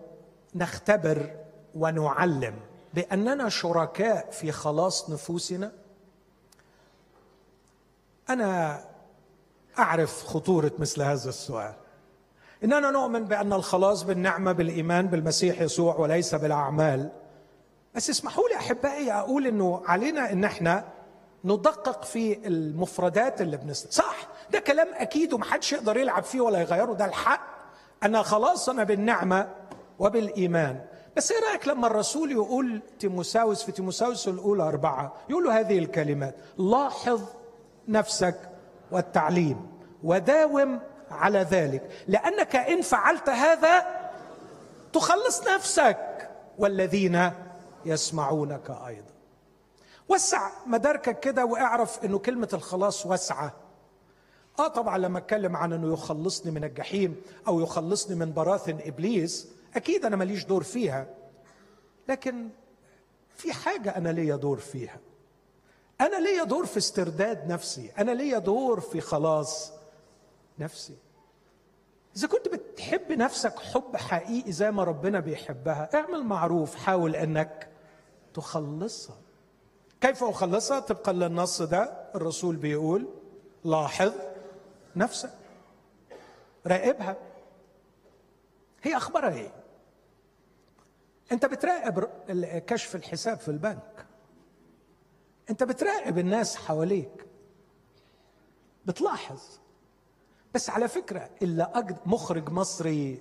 نختبر 0.54 1.36
ونعلم 1.74 2.54
بأننا 2.94 3.48
شركاء 3.48 4.30
في 4.30 4.52
خلاص 4.52 5.10
نفوسنا؟ 5.10 5.72
أنا 8.30 8.84
أعرف 9.78 10.24
خطورة 10.26 10.72
مثل 10.78 11.02
هذا 11.02 11.28
السؤال. 11.28 11.74
إننا 12.64 12.90
نؤمن 12.90 13.24
بأن 13.24 13.52
الخلاص 13.52 14.02
بالنعمة 14.02 14.52
بالإيمان 14.52 15.06
بالمسيح 15.06 15.60
يسوع 15.60 15.96
وليس 15.96 16.34
بالأعمال. 16.34 17.10
بس 17.94 18.10
اسمحوا 18.10 18.48
لي 18.48 18.56
أحبائي 18.56 19.12
أقول 19.12 19.46
إنه 19.46 19.82
علينا 19.86 20.32
إن 20.32 20.44
إحنا 20.44 20.84
ندقق 21.44 22.04
في 22.04 22.46
المفردات 22.46 23.40
اللي 23.40 23.56
بنست. 23.56 23.92
صح 23.92 24.16
ده 24.50 24.58
كلام 24.58 24.88
أكيد 24.94 25.32
ومحدش 25.32 25.72
يقدر 25.72 25.96
يلعب 25.96 26.22
فيه 26.22 26.40
ولا 26.40 26.60
يغيره 26.60 26.92
ده 26.92 27.04
الحق 27.04 27.40
انا 28.02 28.22
خلاصنا 28.22 28.84
بالنعمة 28.84 29.48
وبالإيمان. 29.98 30.80
بس 31.16 31.32
إيه 31.32 31.38
رأيك 31.48 31.68
لما 31.68 31.86
الرسول 31.86 32.32
يقول 32.32 32.80
تيموساوس 32.98 33.62
في 33.64 33.72
تيموساوس 33.72 34.28
الأولى 34.28 34.62
أربعة 34.62 35.12
يقول 35.28 35.44
له 35.44 35.60
هذه 35.60 35.78
الكلمات 35.78 36.34
لاحظ 36.58 37.20
نفسك 37.88 38.36
والتعليم 38.90 39.66
وداوم 40.02 40.80
على 41.10 41.38
ذلك. 41.38 41.90
لأنك 42.08 42.56
إن 42.56 42.82
فعلت 42.82 43.28
هذا 43.28 43.86
تخلص 44.92 45.48
نفسك. 45.48 46.30
والذين 46.58 47.30
يسمعونك 47.84 48.70
أيضا. 48.86 49.10
وسع 50.08 50.50
مداركك 50.66 51.20
كده 51.20 51.44
واعرف 51.44 52.04
إنه 52.04 52.18
كلمة 52.18 52.48
الخلاص 52.52 53.06
واسعه 53.06 53.52
آه 54.58 54.68
طبعا 54.68 54.98
لما 54.98 55.18
أتكلم 55.18 55.56
عن 55.56 55.72
إنه 55.72 55.92
يخلصني 55.92 56.52
من 56.52 56.64
الجحيم 56.64 57.16
أو 57.48 57.60
يخلصني 57.60 58.16
من 58.16 58.32
براثن 58.32 58.78
إبليس 58.84 59.48
أكيد 59.76 60.04
أنا 60.04 60.16
ماليش 60.16 60.44
دور 60.44 60.62
فيها. 60.62 61.06
لكن 62.08 62.48
في 63.36 63.52
حاجة 63.52 63.96
أنا 63.96 64.08
ليا 64.08 64.36
دور 64.36 64.58
فيها. 64.58 64.98
أنا 66.00 66.16
ليا 66.16 66.44
دور 66.44 66.66
في 66.66 66.76
استرداد 66.76 67.46
نفسي. 67.52 67.92
أنا 67.98 68.10
ليا 68.10 68.38
دور 68.38 68.80
في 68.80 69.00
خلاص 69.00 69.72
نفسي. 70.58 70.96
إذا 72.16 72.28
كنت 72.28 72.48
بتحب 72.48 73.12
نفسك 73.12 73.58
حب 73.58 73.96
حقيقي 73.96 74.52
زي 74.52 74.70
ما 74.70 74.84
ربنا 74.84 75.20
بيحبها 75.20 75.90
اعمل 75.94 76.22
معروف 76.22 76.74
حاول 76.74 77.16
إنك 77.16 77.68
تخلصها. 78.34 79.16
كيف 80.00 80.24
أخلصها؟ 80.24 80.80
طبقا 80.80 81.12
للنص 81.12 81.62
ده 81.62 81.82
الرسول 82.14 82.56
بيقول 82.56 83.08
لاحظ 83.64 84.12
نفسك. 84.96 85.32
راقبها. 86.66 87.16
هي 88.82 88.96
أخبارها 88.96 89.34
إيه؟ 89.34 89.52
أنت 91.32 91.46
بتراقب 91.46 92.08
كشف 92.66 92.96
الحساب 92.96 93.38
في 93.38 93.48
البنك. 93.48 94.05
انت 95.50 95.62
بتراقب 95.62 96.18
الناس 96.18 96.56
حواليك 96.56 97.26
بتلاحظ. 98.86 99.40
بس 100.54 100.70
على 100.70 100.88
إلا 101.42 101.78
أجد 101.78 101.96
مخرج 102.06 102.50
مصري 102.50 103.18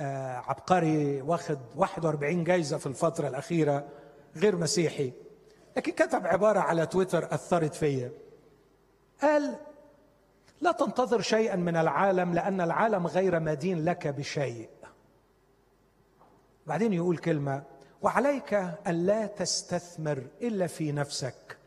آه 0.00 0.36
عبقري 0.36 1.22
واخد 1.22 1.58
41 1.76 2.44
جايزة 2.44 2.78
في 2.78 2.86
الفترة 2.86 3.28
الأخيرة 3.28 3.88
غير 4.36 4.56
مسيحي 4.56 5.12
لكن 5.76 5.92
كتب 5.92 6.26
عبارة 6.26 6.60
على 6.60 6.86
تويتر 6.86 7.34
أثرت 7.34 7.74
فيا. 7.74 8.12
قال 9.22 9.56
لا 10.60 10.72
تنتظر 10.72 11.20
شيئا 11.20 11.56
من 11.56 11.76
العالم 11.76 12.34
لأن 12.34 12.60
العالم 12.60 13.06
غير 13.06 13.40
مدين 13.40 13.84
لك 13.84 14.06
بشيء. 14.06 14.68
بعدين 16.66 16.92
يقول 16.92 17.18
كلمة 17.18 17.62
وعليك 18.02 18.54
أن 18.86 19.06
لا 19.06 19.26
تستثمر 19.26 20.22
إلا 20.42 20.66
في 20.66 20.92
نفسك 20.92 21.58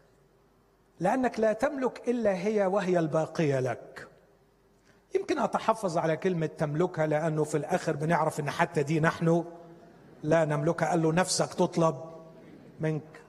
لأنك 1.00 1.40
لا 1.40 1.54
تملك 1.54 2.10
إلا 2.10 2.34
هي 2.34 2.66
وهي 2.66 3.00
الباقية 3.00 3.60
لك. 3.60 4.08
يمكن 5.16 5.40
أتحفظ 5.40 5.98
على 5.98 6.18
كلمة 6.18 6.46
تملكها 6.46 7.08
لأنه 7.08 7.44
في 7.44 7.58
الآخر 7.58 7.96
بنعرف 7.96 8.40
أن 8.40 8.50
حتى 8.50 8.84
دي 8.84 9.00
نحن 9.00 9.46
لا 10.24 10.46
نملكها 10.46 10.90
قال 10.90 11.02
له 11.02 11.14
نفسك 11.14 11.54
تطلب 11.54 11.96
منك. 12.80 13.22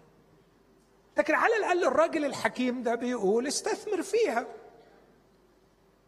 لكن 1.19 1.35
على 1.35 1.57
الأقل 1.57 1.85
الراجل 1.85 2.25
الحكيم 2.25 2.83
ده 2.83 2.95
بيقول 2.95 3.47
استثمر 3.47 4.03
فيها. 4.03 4.47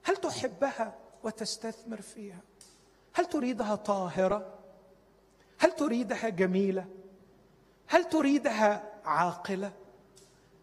هل 0.05 0.17
تحبها 0.17 0.95
وتستثمر 1.23 2.01
فيها؟ 2.01 2.41
هل 3.15 3.27
تريدها 3.27 3.75
طاهرة؟ 3.75 4.58
هل 5.59 5.73
تريدها 5.73 6.29
جميلة؟ 6.29 6.87
هل 7.87 8.05
تريدها 8.05 9.01
عاقلة؟ 9.05 9.73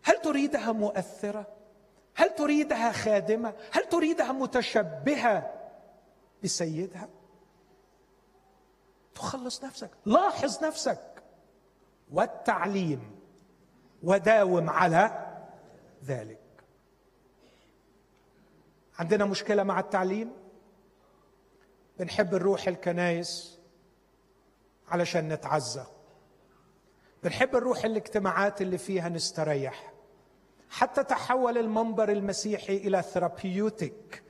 هل 0.03 0.21
تريدها 0.21 0.71
مؤثرة؟ 0.71 1.47
هل 2.15 2.35
تريدها 2.35 2.91
خادمة؟ 2.91 3.53
هل 3.71 3.89
تريدها 3.89 4.31
متشبهة 4.31 5.53
بسيدها؟ 6.43 7.09
تخلص 9.15 9.63
نفسك 9.63 9.89
لاحظ 10.05 10.65
نفسك. 10.65 11.01
والتعليم 12.11 13.19
وداوم 14.03 14.69
على 14.69 15.27
ذلك. 16.05 16.39
عندنا 18.99 19.25
مشكلة 19.25 19.63
مع 19.63 19.79
التعليم؟ 19.79 20.31
بنحب 21.99 22.35
نروح 22.35 22.67
الكنايس. 22.67 23.54
علشان 24.89 25.29
نتعزى. 25.29 25.83
بنحب 27.23 27.55
نروح 27.55 27.85
الاجتماعات 27.85 28.61
اللي 28.61 28.77
فيها 28.77 29.09
نستريح. 29.09 29.93
حتى 30.69 31.03
تحول 31.03 31.57
المنبر 31.57 32.11
المسيحي 32.11 32.77
إلى 32.77 33.01
therapeutic 33.01 34.23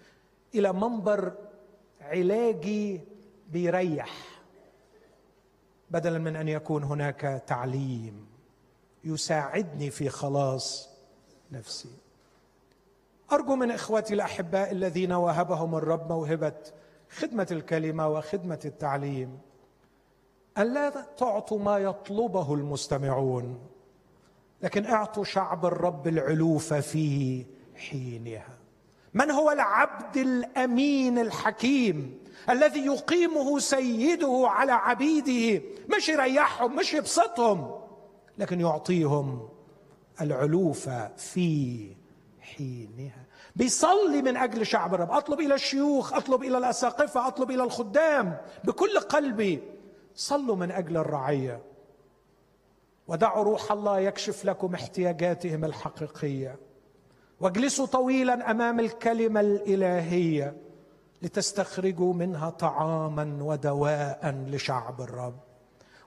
إلى 0.56 0.74
منبر 0.74 1.34
علاجي 2.02 3.02
بيريح. 3.50 4.42
بدلا 5.92 6.20
من 6.20 6.36
أن 6.36 6.48
يكون 6.48 6.84
هناك 6.84 7.44
تعليم 7.48 8.28
يساعدني 9.04 9.92
في 9.92 10.10
خلاص 10.10 10.90
نفسي. 11.52 11.90
أرجو 13.32 13.56
من 13.56 13.72
إخوتي 13.72 14.14
الأحباء 14.14 14.72
الذين 14.72 15.12
وهبهم 15.12 15.76
الرب 15.76 16.12
موهبة 16.12 16.62
خدمة 17.10 17.48
الكلمة 17.52 18.08
وخدمة 18.08 18.60
التعليم 18.66 19.40
ان 20.58 20.74
لا 20.74 20.90
تعطوا 21.18 21.60
ما 21.60 21.78
يطلبه 21.78 22.54
المستمعون 22.54 23.60
لكن 24.62 24.86
أعطوا 24.86 25.24
شعب 25.24 25.66
الرب 25.66 26.08
العلوف 26.08 26.74
في 26.74 27.46
حينها. 27.76 28.58
من 29.14 29.32
هو 29.32 29.52
العبد 29.52 30.18
الأمين 30.18 31.20
الحكيم 31.20 32.20
الذي 32.50 32.86
يقيمه 32.86 33.60
سيده 33.60 34.44
على 34.48 34.72
عبيده؟ 34.72 35.64
مش 35.98 36.10
يريحهم 36.10 36.76
مش 36.76 36.94
يبسطهم 36.94 37.72
لكن 38.38 38.62
يعطيهم 38.62 39.50
العلوف 40.22 40.90
في 41.18 41.88
حينها. 42.42 43.26
بيصلي 43.56 44.22
من 44.22 44.38
أجل 44.38 44.66
شعب 44.66 44.94
الرب. 44.94 45.12
أطلب 45.12 45.40
إلى 45.40 45.56
الشيوخ 45.56 46.14
أطلب 46.14 46.44
إلى 46.44 46.58
الأساقفة 46.58 47.28
أطلب 47.28 47.52
إلى 47.52 47.64
الخدام 47.64 48.38
بكل 48.64 49.00
قلبي. 49.00 49.64
صلوا 50.16 50.56
من 50.56 50.72
أجل 50.72 50.98
الرعية. 50.98 51.62
ودعوا 53.08 53.44
روح 53.44 53.72
الله 53.72 54.00
يكشف 54.00 54.46
لكم 54.46 54.74
احتياجاتهم 54.74 55.66
الحقيقية. 55.66 56.56
واجلسوا 57.40 57.86
طويلا 57.86 58.52
أمام 58.52 58.80
الكلمة 58.80 59.40
الإلهية 59.40 60.58
لتستخرجوا 61.22 62.14
منها 62.14 62.50
طعاما 62.50 63.38
ودواء 63.42 64.46
لشعب 64.48 65.02
الرب. 65.02 65.40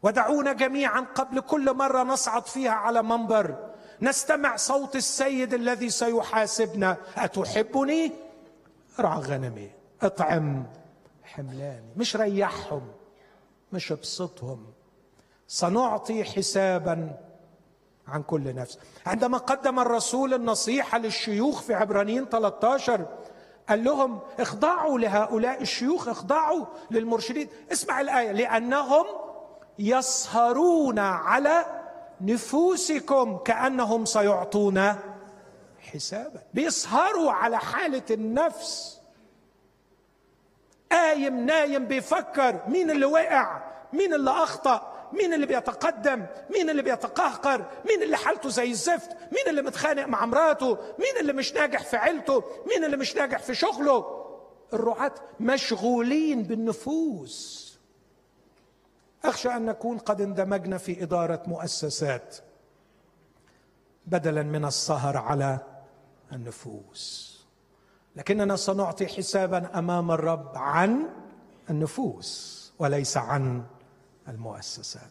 ودعونا 0.02 0.52
جميعا 0.52 1.00
قبل 1.00 1.40
كل 1.40 1.74
مرة 1.74 2.02
نصعد 2.02 2.46
فيها 2.46 2.70
على 2.70 3.02
منبر. 3.02 3.70
نستمع 4.02 4.56
صوت 4.56 4.96
السيد 4.96 5.54
الذي 5.54 5.90
سيحاسبنا. 5.90 6.96
أتحبني؟ 7.16 8.12
ارعى 8.98 9.20
غنمي 9.20 9.70
اطعم 10.02 10.66
حملاني. 11.24 11.92
مش 11.96 12.16
ريحهم. 12.16 12.82
مش 13.72 13.92
ابسطهم 13.92 14.66
سنعطي 15.48 16.24
حسابا 16.24 17.16
عن 18.08 18.22
كل 18.22 18.54
نفس. 18.54 18.78
عندما 19.06 19.38
قدم 19.38 19.80
الرسول 19.80 20.34
النصيحة 20.34 20.98
للشيوخ 20.98 21.62
في 21.62 21.74
عبرانيين 21.74 22.24
13 22.24 23.06
قال 23.68 23.84
لهم 23.84 24.20
اخضعوا 24.40 24.98
لهؤلاء 24.98 25.62
الشيوخ 25.62 26.08
اخضعوا 26.08 26.66
للمرشدين. 26.90 27.48
اسمع 27.72 28.00
الآية 28.00 28.32
لأنهم 28.32 29.06
يسهرون 29.78 30.98
على 30.98 31.64
نفوسكم 32.20 33.36
كأنهم 33.36 34.04
سيعطون 34.04 34.94
حسابا. 35.80 36.42
بيسهروا 36.54 37.32
على 37.32 37.58
حالة 37.58 38.02
النفس. 38.10 38.97
قايم 40.92 41.46
نايم 41.46 41.86
بيفكر 41.86 42.62
مين 42.68 42.90
اللي 42.90 43.06
وقع 43.06 43.62
مين 43.92 44.14
اللي 44.14 44.30
أخطأ 44.30 44.94
مين 45.12 45.34
اللي 45.34 45.46
بيتقدم 45.46 46.26
مين 46.50 46.70
اللي 46.70 46.82
بيتقهقر 46.82 47.64
مين 47.86 48.02
اللي 48.02 48.16
حالته 48.16 48.48
زي 48.48 48.70
الزفت 48.70 49.10
مين 49.10 49.48
اللي 49.48 49.62
متخانق 49.62 50.06
مع 50.06 50.26
مراته 50.26 50.74
مين 50.74 51.16
اللي 51.20 51.32
مش 51.32 51.52
ناجح 51.52 51.82
في 51.82 51.96
عيلته 51.96 52.44
مين 52.66 52.84
اللي 52.84 52.96
مش 52.96 53.16
ناجح 53.16 53.38
في 53.38 53.54
شغله. 53.54 54.24
الرعاة 54.72 55.14
مشغولين 55.40 56.42
بالنفوس. 56.42 57.68
أخشى 59.24 59.48
أن 59.48 59.66
نكون 59.66 59.98
قد 59.98 60.20
اندمجنا 60.20 60.78
في 60.78 61.02
إدارة 61.02 61.42
مؤسسات 61.46 62.36
بدلا 64.06 64.42
من 64.42 64.64
السهر 64.64 65.16
على 65.16 65.58
النفوس. 66.32 67.37
لكننا 68.18 68.56
سنعطي 68.56 69.06
حسابا 69.06 69.78
أمام 69.78 70.10
الرب 70.10 70.56
عن 70.56 71.06
النفوس 71.70 72.72
وليس 72.78 73.16
عن 73.16 73.62
المؤسسات. 74.28 75.02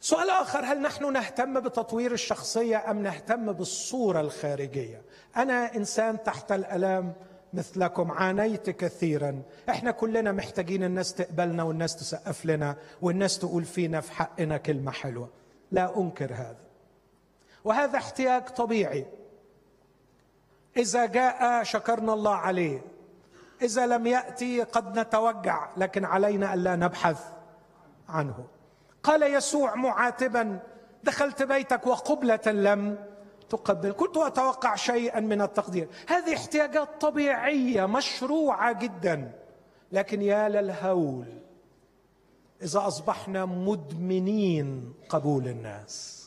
سؤال 0.00 0.30
آخر 0.30 0.64
هل 0.64 0.82
نحن 0.82 1.12
نهتم 1.12 1.60
بتطوير 1.60 2.12
الشخصية 2.12 2.90
أم 2.90 3.02
نهتم 3.02 3.52
بالصورة 3.52 4.20
الخارجية؟ 4.20 5.02
أنا 5.36 5.76
إنسان 5.76 6.22
تحت 6.22 6.52
الألام 6.52 7.12
مثلكم 7.52 8.12
عانيت 8.12 8.70
كثيرا. 8.70 9.42
إحنا 9.68 9.90
كلنا 9.90 10.32
محتاجين 10.32 10.84
الناس 10.84 11.14
تقبلنا 11.14 11.62
والناس 11.62 11.96
تسقف 11.96 12.46
لنا 12.46 12.76
والناس 13.02 13.38
تقول 13.38 13.64
فينا 13.64 14.00
في 14.00 14.12
حقنا 14.12 14.56
كلمة 14.56 14.90
حلوة. 14.90 15.28
لا 15.70 15.98
أنكر 15.98 16.34
هذا. 16.34 16.64
وهذا 17.64 17.98
احتياج 17.98 18.48
طبيعي. 18.48 19.06
إذا 20.76 21.06
جاء 21.06 21.62
شكرنا 21.62 22.12
الله 22.12 22.34
عليه. 22.34 22.82
إذا 23.62 23.86
لم 23.86 24.06
يأتي 24.06 24.62
قد 24.62 24.98
نتوجع 24.98 25.68
لكن 25.76 26.04
علينا 26.04 26.54
الا 26.54 26.76
نبحث 26.76 27.24
عنه. 28.08 28.46
قال 29.02 29.22
يسوع 29.22 29.74
معاتبا 29.74 30.60
دخلت 31.04 31.42
بيتك 31.42 31.86
وقبلة 31.86 32.46
لم 32.46 32.98
تقبل. 33.50 33.92
كنت 33.92 34.16
أتوقع 34.16 34.74
شيئا 34.74 35.20
من 35.20 35.42
التقدير. 35.42 35.88
هذه 36.08 36.34
احتياجات 36.34 36.88
طبيعية 37.00 37.86
مشروعة 37.86 38.72
جدا. 38.72 39.32
لكن 39.92 40.22
يا 40.22 40.48
للهول 40.48 41.26
إذا 42.62 42.86
أصبحنا 42.86 43.44
مدمنين 43.44 44.94
قبول 45.08 45.48
الناس. 45.48 46.21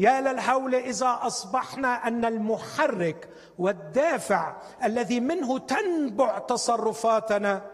يا 0.00 0.20
للهول 0.20 0.74
إذا 0.74 1.18
أصبحنا 1.22 1.88
أن 1.88 2.24
المحرك 2.24 3.28
والدافع 3.58 4.56
الذي 4.84 5.20
منه 5.20 5.58
تنبع 5.58 6.38
تصرفاتنا 6.38 7.70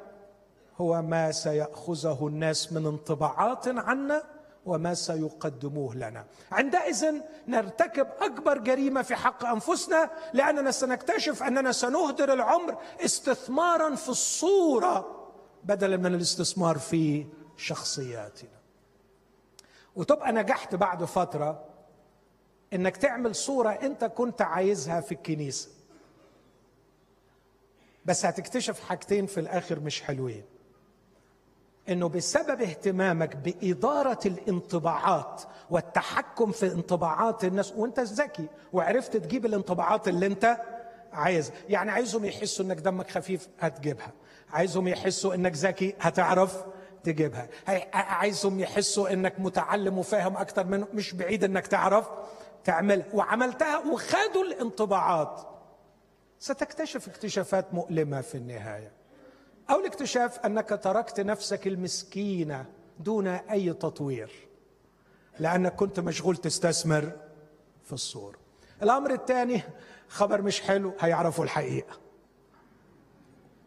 هو 0.78 1.02
ما 1.02 1.32
سيأخذه 1.32 2.26
الناس 2.26 2.72
من 2.72 2.86
انطباعات 2.86 3.68
عنا 3.68 4.22
وما 4.66 4.94
سيقدموه 4.94 5.94
لنا. 5.94 6.24
عندئذ 6.52 7.20
نرتكب 7.48 8.06
أكبر 8.20 8.58
جريمة 8.58 9.02
في 9.02 9.14
حق 9.14 9.44
أنفسنا 9.44 10.10
لأننا 10.32 10.70
سنكتشف 10.70 11.42
أننا 11.42 11.72
سنهدر 11.72 12.32
العمر 12.32 12.76
استثمارا 13.04 13.94
في 13.94 14.08
الصورة 14.08 15.28
بدلا 15.64 15.96
من 15.96 16.14
الاستثمار 16.14 16.78
في 16.78 17.26
شخصياتنا. 17.56 18.56
وتبقى 19.96 20.32
نجحت 20.32 20.74
بعد 20.74 21.04
فترة 21.04 21.75
إنك 22.72 22.96
تعمل 22.96 23.34
صورة 23.34 23.70
أنت 23.70 24.04
كنت 24.04 24.42
عايزها 24.42 25.00
في 25.00 25.12
الكنيسة. 25.12 25.68
بس 28.04 28.26
هتكتشف 28.26 28.80
حاجتين 28.80 29.26
في 29.26 29.40
الآخر 29.40 29.80
مش 29.80 30.02
حلوين. 30.02 30.42
إنه 31.88 32.08
بسبب 32.08 32.62
اهتمامك 32.62 33.36
بإدارة 33.36 34.18
الانطباعات 34.26 35.42
والتحكم 35.70 36.52
في 36.52 36.66
انطباعات 36.72 37.44
الناس 37.44 37.72
وأنت 37.72 38.00
ذكي 38.00 38.46
وعرفت 38.72 39.16
تجيب 39.16 39.46
الانطباعات 39.46 40.08
اللي 40.08 40.26
أنت 40.26 40.56
عايز 41.12 41.52
يعني 41.68 41.90
عايزهم 41.90 42.24
يحسوا 42.24 42.64
إنك 42.64 42.76
دمك 42.76 43.10
خفيف 43.10 43.48
هتجيبها. 43.60 44.12
عايزهم 44.50 44.88
يحسوا 44.88 45.34
إنك 45.34 45.52
ذكي 45.54 45.94
هتعرف 46.00 46.64
تجيبها. 47.04 47.48
عايزهم 47.92 48.60
يحسوا 48.60 49.12
إنك 49.12 49.34
متعلم 49.40 49.98
وفاهم 49.98 50.36
أكتر 50.36 50.66
منه 50.66 50.86
مش 50.94 51.14
بعيد 51.14 51.44
إنك 51.44 51.66
تعرف 51.66 52.08
تعملها 52.66 53.06
وعملتها 53.14 53.78
وخدوا 53.78 54.42
الانطباعات. 54.42 55.40
ستكتشف 56.38 57.08
اكتشافات 57.08 57.74
مؤلمة 57.74 58.20
في 58.20 58.34
النهاية. 58.34 58.92
أو 59.70 59.80
الاكتشاف 59.80 60.38
أنك 60.38 60.80
تركت 60.82 61.20
نفسك 61.20 61.66
المسكينة 61.66 62.64
دون 62.98 63.26
أي 63.26 63.72
تطوير 63.72 64.48
لأنك 65.38 65.74
كنت 65.74 66.00
مشغول 66.00 66.36
تستثمر 66.36 67.12
في 67.84 67.92
الصورة 67.92 68.38
الأمر 68.82 69.10
الثاني 69.12 69.62
خبر 70.08 70.42
مش 70.42 70.60
حلو 70.60 70.92
هيعرفوا 71.00 71.44
الحقيقة. 71.44 71.98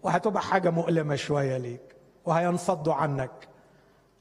وهتبقى 0.04 0.42
حاجة 0.42 0.70
مؤلمة 0.70 1.16
شوية 1.16 1.58
ليك 1.58 1.96
وهينفضوا 2.26 2.94
عنك. 2.94 3.48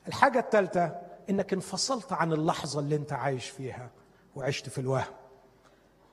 الحاجة 0.08 0.38
الثالثة 0.38 1.00
إنك 1.30 1.52
انفصلت 1.52 2.12
عن 2.12 2.32
اللحظة 2.32 2.80
اللي 2.80 2.96
أنت 2.96 3.12
عايش 3.12 3.48
فيها. 3.50 3.90
وعشت 4.38 4.68
في 4.68 4.80
الوهم. 4.80 5.04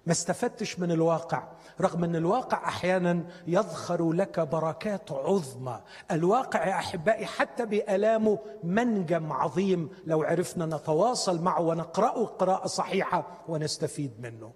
ما 0.06 0.12
استفدتش 0.12 0.80
من 0.80 0.92
الواقع. 0.92 1.44
رغم 1.82 2.04
أن 2.04 2.16
الواقع 2.16 2.68
أحيانا 2.68 3.24
يظهر 3.48 4.12
لك 4.12 4.40
بركات 4.40 5.12
عظمى. 5.12 5.82
الواقع 6.12 6.68
يا 6.68 6.74
أحبائي 6.74 7.26
حتى 7.26 7.66
بالامه 7.66 8.40
منجم 8.64 9.32
عظيم. 9.32 9.90
لو 10.06 10.24
عرفنا 10.24 10.66
نتواصل 10.66 11.42
معه 11.42 11.62
ونقرأه 11.62 12.26
قراءة 12.26 12.68
صحيحة 12.68 13.28
ونستفيد 13.48 14.12
منه. 14.20 14.52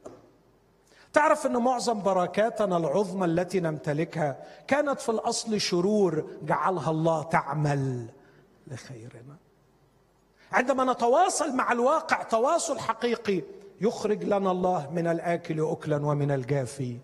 تعرف 1.14 1.46
أن 1.46 1.58
معظم 1.58 2.02
بركاتنا 2.02 2.78
العظمى 2.78 3.26
التي 3.26 3.60
نمتلكها 3.60 4.44
كانت 4.68 5.00
في 5.00 5.10
الأصل 5.10 5.62
شرور 5.62 6.30
جعلها 6.44 6.92
الله 6.92 7.24
تعمل 7.24 8.10
لخيرنا. 8.68 9.49
عندما 10.52 10.94
نتواصل 10.94 11.56
مع 11.56 11.72
الواقع 11.72 12.24
تواصل 12.24 12.80
حقيقي 12.80 13.42
يخرج 13.82 14.24
لنا 14.24 14.52
الله 14.52 14.90
من 14.92 15.08
الآكل 15.08 15.62
اكلا 15.62 16.06
ومن 16.06 16.32
الجافي 16.32 16.98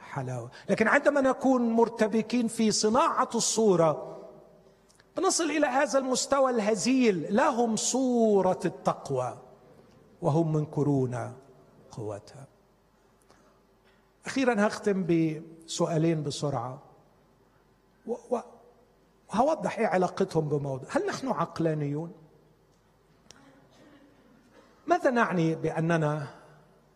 حلاوة. 0.00 0.50
لكن 0.68 0.88
عندما 0.88 1.20
نكون 1.20 1.70
مرتبكين 1.70 2.48
في 2.48 2.70
صناعة 2.70 3.28
الصورة 3.34 4.16
نصل 5.18 5.44
إلى 5.44 5.66
هذا 5.66 5.98
المستوى 5.98 6.50
الهزيل. 6.50 7.36
لهم 7.36 7.76
صورة 7.76 8.60
التقوى 8.64 9.38
وهم 10.22 10.52
منكرون 10.52 11.32
قوتها. 11.90 12.46
أخيرا 14.26 14.66
هختم 14.66 15.06
بسؤالين 15.06 16.22
بسرعة. 16.22 16.82
وهوضح 19.30 19.78
إيه 19.78 19.86
علاقتهم 19.86 20.48
بموضوع؟ 20.48 20.88
هل 20.90 21.06
نحن 21.06 21.28
عقلانيون؟ 21.28 22.12
ماذا 24.90 25.10
نعني 25.10 25.54
بأننا 25.54 26.26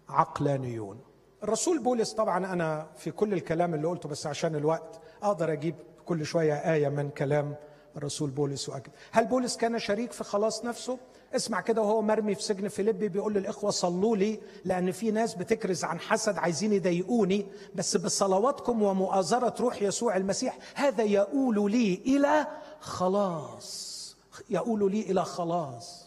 عقلانيون؟ 0.09 1.01
الرسول 1.43 1.79
بولس 1.79 2.13
طبعا 2.13 2.53
أنا 2.53 2.87
في 2.97 3.11
كل 3.11 3.33
الكلام 3.33 3.75
اللي 3.75 3.87
قلته 3.87 4.09
بس 4.09 4.27
عشان 4.27 4.55
الوقت 4.57 5.01
أقدر 5.23 5.53
أجيب 5.53 5.75
كل 6.07 6.27
شوية 6.27 6.55
آية 6.55 6.89
من 6.89 7.11
كلام 7.11 7.55
الرسول 7.97 8.31
بولس 8.31 8.69
وأكد. 8.69 8.91
هل 9.13 9.27
بولس 9.27 9.57
كان 9.57 9.79
شريك 9.79 10.13
في 10.13 10.25
خلاص 10.25 10.65
نفسه؟ 10.65 10.99
اسمع 11.37 11.61
كده 11.61 11.83
وهو 11.83 12.03
مرمي 12.03 12.35
في 12.35 12.43
سجن 12.43 12.69
فيليبي 12.69 13.09
بيقول 13.09 13.35
للإخوة 13.35 13.71
صلوا 13.71 14.17
لي 14.17 14.41
لأن 14.65 14.93
في 14.93 15.11
ناس 15.11 15.35
بتكرز 15.35 15.85
عن 15.85 16.01
حسد 16.01 16.39
عايزين 16.39 16.73
يضايقوني 16.73 17.47
بس 17.75 17.97
بصلواتكم 17.97 18.83
ومؤازرة 18.83 19.55
روح 19.61 19.83
يسوع 19.83 20.17
المسيح 20.17 20.59
هذا 20.75 21.03
يقول 21.03 21.71
لي 21.71 21.95
إلى 22.07 22.47
خلاص 22.81 23.95
يقول 24.51 24.93
لي 24.93 25.01
إلى 25.01 25.25
خلاص. 25.25 26.04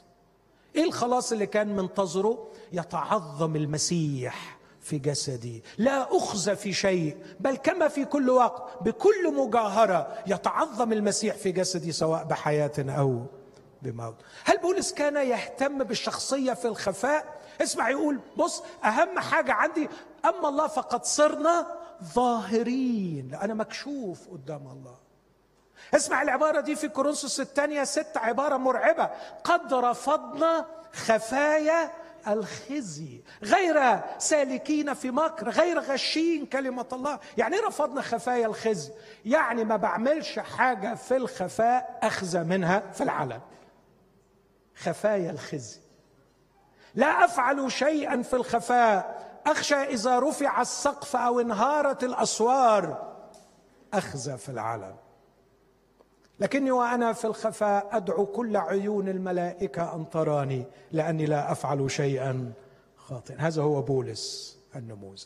إيه 0.77 0.83
الخلاص 0.83 1.31
اللي 1.31 1.45
كان 1.45 1.75
منتظره؟ 1.75 2.47
يتعظم 2.71 3.55
المسيح 3.55 4.57
في 4.81 4.97
جسدي. 4.97 5.63
لا 5.77 6.17
اخزى 6.17 6.55
في 6.55 6.73
شيء 6.73 7.17
بل 7.39 7.55
كما 7.55 7.87
في 7.87 8.05
كل 8.05 8.29
وقت 8.29 8.83
بكل 8.83 9.33
مجاهرة 9.33 10.17
يتعظم 10.27 10.93
المسيح 10.93 11.35
في 11.35 11.51
جسدي 11.51 11.91
سواء 11.91 12.23
بحياة 12.23 12.71
أو 12.79 13.25
بموت. 13.81 14.15
هل 14.43 14.57
بولس 14.57 14.93
كان 14.93 15.15
يهتم 15.15 15.83
بالشخصية 15.83 16.53
في 16.53 16.65
الخفاء؟ 16.65 17.37
اسمع 17.61 17.89
يقول 17.89 18.19
بص 18.37 18.63
أهم 18.85 19.19
حاجة 19.19 19.53
عندي 19.53 19.89
أما 20.25 20.49
الله 20.49 20.67
فقد 20.67 21.05
صرنا 21.05 21.67
ظاهرين. 22.13 23.33
أنا 23.41 23.53
مكشوف 23.53 24.29
قدام 24.29 24.67
الله. 24.67 25.06
اسمع 25.95 26.21
العبارة 26.21 26.61
دي 26.61 26.75
في 26.75 26.87
كورنثوس 26.87 27.39
الثانية 27.39 27.83
ست 27.83 28.17
عبارة 28.17 28.57
مرعبة. 28.57 29.09
قد 29.43 29.73
رفضنا 29.73 30.65
خفايا 30.93 31.91
الخزي. 32.27 33.21
غير 33.43 33.99
سالكين 34.17 34.93
في 34.93 35.11
مكر 35.11 35.49
غير 35.49 35.79
غشين 35.79 36.45
كلمة 36.45 36.85
الله. 36.93 37.19
يعني 37.37 37.57
رفضنا 37.57 38.01
خفايا 38.01 38.47
الخزي؟ 38.47 38.91
يعني 39.25 39.63
ما 39.63 39.75
بعملش 39.75 40.39
حاجة 40.39 40.95
في 40.95 41.15
الخفاء 41.15 41.99
أخذ 42.03 42.43
منها 42.43 42.83
في 42.93 43.03
العلن 43.03 43.41
خفايا 44.75 45.31
الخزي. 45.31 45.79
لا 46.95 47.25
أفعل 47.25 47.71
شيئا 47.71 48.21
في 48.21 48.35
الخفاء. 48.35 49.27
أخشى 49.45 49.75
إذا 49.75 50.19
رفع 50.19 50.61
السقف 50.61 51.15
أو 51.15 51.39
انهارت 51.39 52.03
الأسوار. 52.03 53.13
أخزى 53.93 54.37
في 54.37 54.49
العلن 54.49 54.95
لكني 56.39 56.71
وأنا 56.71 57.13
في 57.13 57.25
الخفاء 57.25 57.89
أدعو 57.91 58.25
كل 58.25 58.57
عيون 58.57 59.09
الملائكة 59.09 59.95
أن 59.95 60.09
تراني 60.09 60.65
لأني 60.91 61.25
لا 61.25 61.51
أفعل 61.51 61.91
شيئا 61.91 62.53
خاطئا. 62.95 63.35
هذا 63.39 63.61
هو 63.61 63.81
بولس 63.81 64.57
النموذج. 64.75 65.25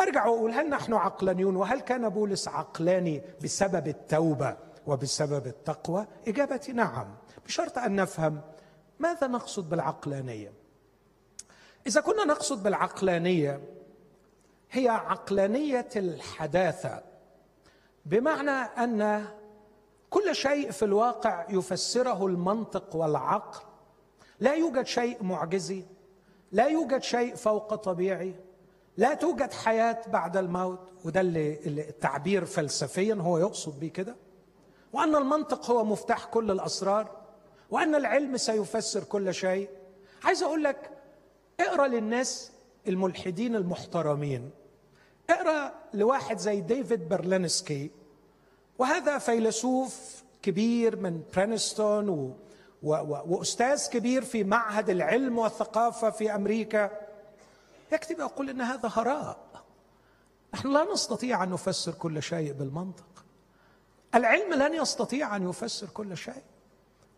أرجع 0.00 0.26
واقول 0.26 0.50
هل 0.50 0.68
نحن 0.68 0.94
عقلانيون؟ 0.94 1.56
وهل 1.56 1.80
كان 1.80 2.08
بولس 2.08 2.48
عقلاني 2.48 3.22
بسبب 3.42 3.88
التوبة 3.88 4.56
وبسبب 4.86 5.46
التقوى؟ 5.46 6.06
إجابتي 6.28 6.72
نعم. 6.72 7.14
بشرط 7.46 7.78
أن 7.78 7.96
نفهم 7.96 8.40
ماذا 8.98 9.26
نقصد 9.26 9.70
بالعقلانية. 9.70 10.52
إذا 11.86 12.00
كنا 12.00 12.24
نقصد 12.24 12.62
بالعقلانية 12.62 13.60
هي 14.70 14.88
عقلانية 14.88 15.88
الحداثة 15.96 17.02
بمعنى 18.06 18.50
أن 18.50 19.26
كل 20.12 20.34
شيء 20.34 20.70
في 20.70 20.84
الواقع 20.84 21.46
يفسره 21.50 22.26
المنطق 22.26 22.96
والعقل. 22.96 23.64
لا 24.40 24.54
يوجد 24.54 24.86
شيء 24.86 25.22
معجزي 25.22 25.84
لا 26.52 26.66
يوجد 26.66 27.02
شيء 27.02 27.34
فوق 27.34 27.74
طبيعي 27.74 28.34
لا 28.96 29.14
توجد 29.14 29.52
حياة 29.52 30.02
بعد 30.06 30.36
الموت. 30.36 30.80
وده 31.04 31.20
اللي 31.20 31.58
التعبير 31.66 32.44
فلسفيا 32.44 33.14
هو 33.14 33.38
يقصد 33.38 33.80
به 33.80 33.88
كده. 33.88 34.16
وأن 34.92 35.16
المنطق 35.16 35.70
هو 35.70 35.84
مفتاح 35.84 36.24
كل 36.24 36.50
الأسرار 36.50 37.10
وأن 37.70 37.94
العلم 37.94 38.36
سيفسر 38.36 39.04
كل 39.04 39.34
شيء. 39.34 39.68
عايز 40.24 40.42
أقول 40.42 40.64
لك 40.64 40.90
اقرأ 41.60 41.86
للناس 41.86 42.52
الملحدين 42.88 43.56
المحترمين. 43.56 44.50
اقرأ 45.30 45.72
لواحد 45.94 46.38
زي 46.38 46.60
ديفيد 46.60 47.08
برلينسكي 47.08 47.90
وهذا 48.78 49.18
فيلسوف 49.18 50.22
كبير 50.42 50.96
من 50.96 51.22
برينستون 51.36 52.08
و... 52.08 52.36
و... 52.82 52.94
و... 52.94 53.22
وأستاذ 53.26 53.88
كبير 53.88 54.24
في 54.24 54.44
معهد 54.44 54.90
العلم 54.90 55.38
والثقافة 55.38 56.10
في 56.10 56.34
أمريكا. 56.34 56.90
يكتب 57.92 58.18
يقول 58.20 58.50
إن 58.50 58.60
هذا 58.60 58.88
هراء. 58.92 59.38
نحن 60.54 60.72
لا 60.72 60.92
نستطيع 60.92 61.42
أن 61.42 61.50
نفسر 61.50 61.92
كل 61.92 62.22
شيء 62.22 62.52
بالمنطق. 62.52 63.24
العلم 64.14 64.54
لن 64.54 64.74
يستطيع 64.74 65.36
أن 65.36 65.48
يفسر 65.48 65.86
كل 65.86 66.16
شيء. 66.16 66.42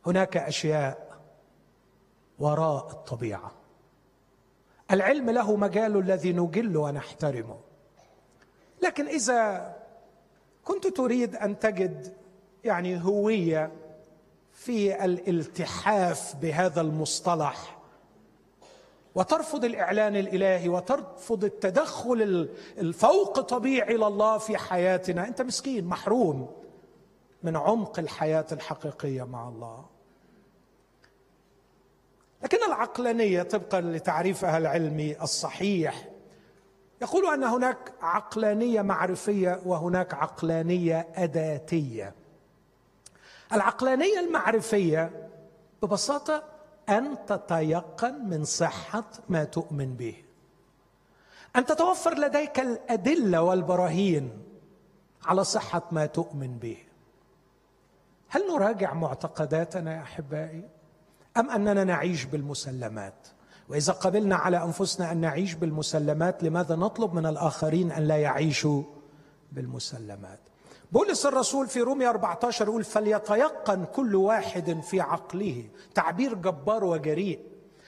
هناك 0.07 0.37
أشياء 0.37 1.21
وراء 2.39 2.91
الطبيعة. 2.91 3.53
العلم 4.91 5.31
له 5.31 5.57
مجال 5.57 5.97
الذي 5.97 6.33
نجل 6.33 6.77
ونحترمه. 6.77 7.61
لكن 8.83 9.07
إذا 9.07 9.75
كنت 10.65 10.87
تريد 10.87 11.37
أن 11.37 11.59
تجد 11.59 12.13
يعني 12.65 13.05
هوية 13.05 13.73
في 14.53 15.05
الالتحاف 15.05 16.37
بهذا 16.37 16.81
المصطلح. 16.81 17.79
وترفض 19.15 19.65
الإعلان 19.65 20.17
الإلهي 20.17 20.69
وترفض 20.69 21.45
التدخل 21.45 22.49
الفوق 22.79 23.41
طبيعي 23.41 23.95
لله 23.95 24.39
في 24.39 24.57
حياتنا. 24.57 25.29
أنت 25.29 25.43
مسكين 25.43 25.85
محروم 25.85 26.51
من 27.43 27.57
عمق 27.57 27.99
الحياة 27.99 28.47
الحقيقية 28.53 29.23
مع 29.23 29.49
الله. 29.49 29.85
لكن 32.43 32.59
العقلانية 32.67 33.43
طبقا 33.43 33.81
لتعريفها 33.81 34.59
العلمي 34.59 35.23
الصحيح 35.23 36.09
يقول 37.05 37.35
أن 37.35 37.45
هناك 37.45 37.93
عقلانية 38.03 38.83
معرفية 38.83 39.61
وهناك 39.65 40.15
عقلانية 40.15 41.07
أداتية. 41.15 42.15
العقلانية 43.53 44.21
المعرفية 44.21 45.31
ببساطة 45.83 46.43
أن 46.89 47.27
تتيقن 47.27 48.15
من 48.29 48.45
صحة 48.45 49.05
ما 49.29 49.45
تؤمن 49.45 49.95
به. 49.95 50.25
أن 51.57 51.67
تتوفر 51.67 52.19
لديك 52.19 52.61
الأدلة 52.61 53.43
والبراهين 53.43 54.43
على 55.25 55.45
صحة 55.45 55.83
ما 55.93 56.07
تؤمن 56.07 56.59
به. 56.59 56.79
هل 58.29 58.43
نراجع 58.49 58.95
معتقداتنا 58.95 59.97
يا 59.97 60.03
أحبائي؟ 60.03 60.63
أم 61.37 61.51
أننا 61.51 61.85
نعيش 61.85 62.25
بالمسلمات؟ 62.25 63.29
وإذا 63.69 63.93
قبلنا 63.93 64.37
على 64.37 64.63
أنفسنا 64.65 65.13
أن 65.13 65.17
نعيش 65.17 65.55
بالمسلمات 65.55 66.43
لماذا 66.43 66.77
نطلب 66.77 67.15
من 67.15 67.27
الآخرين 67.27 67.93
أن 67.93 68.03
لا 68.03 68.17
يعيشوا 68.17 68.83
بالمسلمات؟ 69.53 70.39
بولس 70.93 71.27
الرسول 71.27 71.67
في 71.67 71.81
رومية 71.81 72.09
14 72.09 72.69
يقول 72.69 72.85
فليتيقن 72.85 73.85
كل 73.85 74.15
واحد 74.15 74.81
في 74.81 75.01
عقله. 75.01 75.65
تعبير 75.95 76.35
جبار 76.35 76.85
وجريء. 76.85 77.41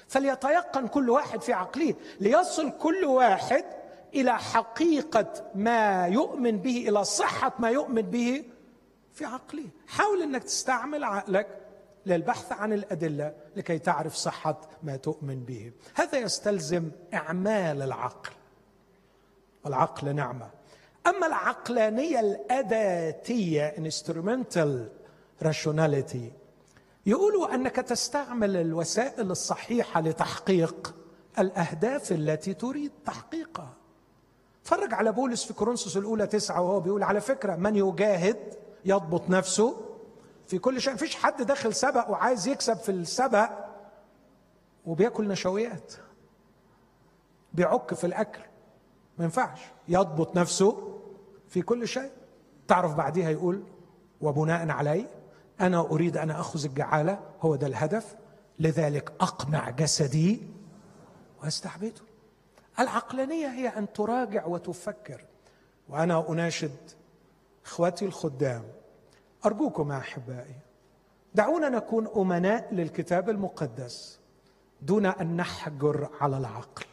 فليتيقن 0.09 0.87
كل 0.87 1.11
واحد 1.11 1.41
في 1.41 1.53
عقله. 1.53 1.95
ليصل 2.21 2.71
كل 2.71 3.05
واحد 3.05 3.65
إلى 4.15 4.39
حقيقة 4.39 5.51
ما 5.55 6.07
يؤمن 6.07 6.59
به 6.59 6.89
إلى 6.89 7.05
صحة 7.05 7.53
ما 7.59 7.71
يؤمن 7.71 8.03
به 8.03 8.45
في 9.13 9.25
عقله. 9.25 9.67
حاول 9.87 10.23
إنك 10.23 10.45
تستعمل 10.45 11.05
عقلك 11.05 11.66
للبحث 12.07 12.53
عن 12.53 12.73
الأدلة 12.73 13.35
لكي 13.57 13.79
تعرف 13.79 14.15
صحة 14.15 14.61
ما 14.83 14.97
تؤمن 14.97 15.45
به. 15.45 15.73
هذا 15.95 16.19
يستلزم 16.19 16.91
إعمال 17.15 17.83
العقل. 17.83 18.31
والعقل 19.65 20.15
نعمة. 20.15 20.51
أما 21.07 21.27
العقلانية 21.27 22.21
الأداتية 22.21 23.75
instrumental 23.77 24.89
rationality 25.45 26.33
يقولوا 27.07 27.55
أنك 27.55 27.77
تستعمل 27.77 28.57
الوسائل 28.57 29.31
الصحيحة 29.31 30.01
لتحقيق 30.01 30.95
الأهداف 31.39 32.13
التي 32.13 32.55
تريد 32.55 32.93
تحقيقها. 33.07 33.75
فرج 34.63 34.95
على 34.95 35.13
بولس 35.13 35.45
في 35.45 35.53
كورنثوس 35.53 35.97
الأولى 35.97 36.27
تسعة 36.27 36.61
وهو 36.61 36.81
بيقول 36.81 37.03
على 37.03 37.21
فكرة 37.21 37.57
من 37.57 37.77
يجاهد؟ 37.77 38.55
يضبط 38.85 39.31
نفسه. 39.31 39.86
في 40.47 40.59
كل 40.59 40.81
شيء. 40.81 40.95
مفيش 40.95 41.17
حد 41.17 41.43
داخل 41.43 41.75
سبق 41.75 42.11
وعايز 42.11 42.49
يكسب 42.49 42.77
في 42.77 42.89
السبق 42.89 43.51
وبياكل 44.87 45.29
نشويات. 45.29 45.93
بيعك 47.53 47.95
في 47.95 48.07
الأكل. 48.07 48.41
ما 49.19 49.25
ينفعش. 49.25 49.61
يضبط 49.89 50.37
نفسه 50.37 50.99
في 51.49 51.63
كل 51.63 51.89
شيء. 51.89 52.11
تعرف 52.69 52.95
بعديها 52.95 53.31
يقول 53.31 53.63
وبناء 54.21 54.71
عليه 54.71 55.07
أنا 55.61 55.81
أريد 55.81 56.17
أن 56.17 56.31
أخذ 56.31 56.65
الجعالة. 56.65 57.21
هو 57.41 57.57
ده 57.57 57.67
الهدف. 57.67 58.17
لذلك 58.59 59.13
اقمع 59.21 59.71
جسدي 59.71 60.43
وأستعبده. 61.43 62.03
العقلانية 62.79 63.47
هي 63.47 63.69
أن 63.69 63.93
تراجع 63.93 64.47
وتفكر. 64.47 65.25
وأنا 65.89 66.29
أناشد 66.29 66.77
إخواتي 67.65 68.05
الخدام 68.05 68.63
أرجوكم 69.47 69.93
يا 69.93 69.99
أحبائي 69.99 70.57
دعونا 71.35 71.69
نكون 71.69 72.09
أمناء 72.17 72.75
للكتاب 72.75 73.31
المقدس 73.31 74.19
دون 74.83 75.07
أن 75.07 75.37
نحجر 75.37 76.11
على 76.21 76.37
العقل 76.37 76.85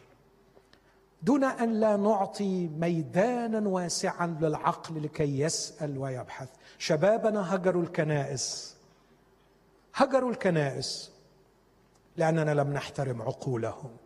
دون 1.22 1.44
أن 1.44 1.74
لا 1.74 1.98
نعطي 1.98 2.68
ميدانا 2.68 3.70
واسعا 3.70 4.38
للعقل 4.42 5.04
لكي 5.04 5.40
يسأل 5.40 5.98
ويبحث. 5.98 6.50
شبابنا 6.78 7.56
هجروا 7.56 7.84
الكنائس 7.84 8.76
هجروا 9.96 10.32
الكنائس 10.32 11.12
لأننا 12.18 12.52
لم 12.52 12.74
نحترم 12.74 13.22
عقولهم. 13.22 13.98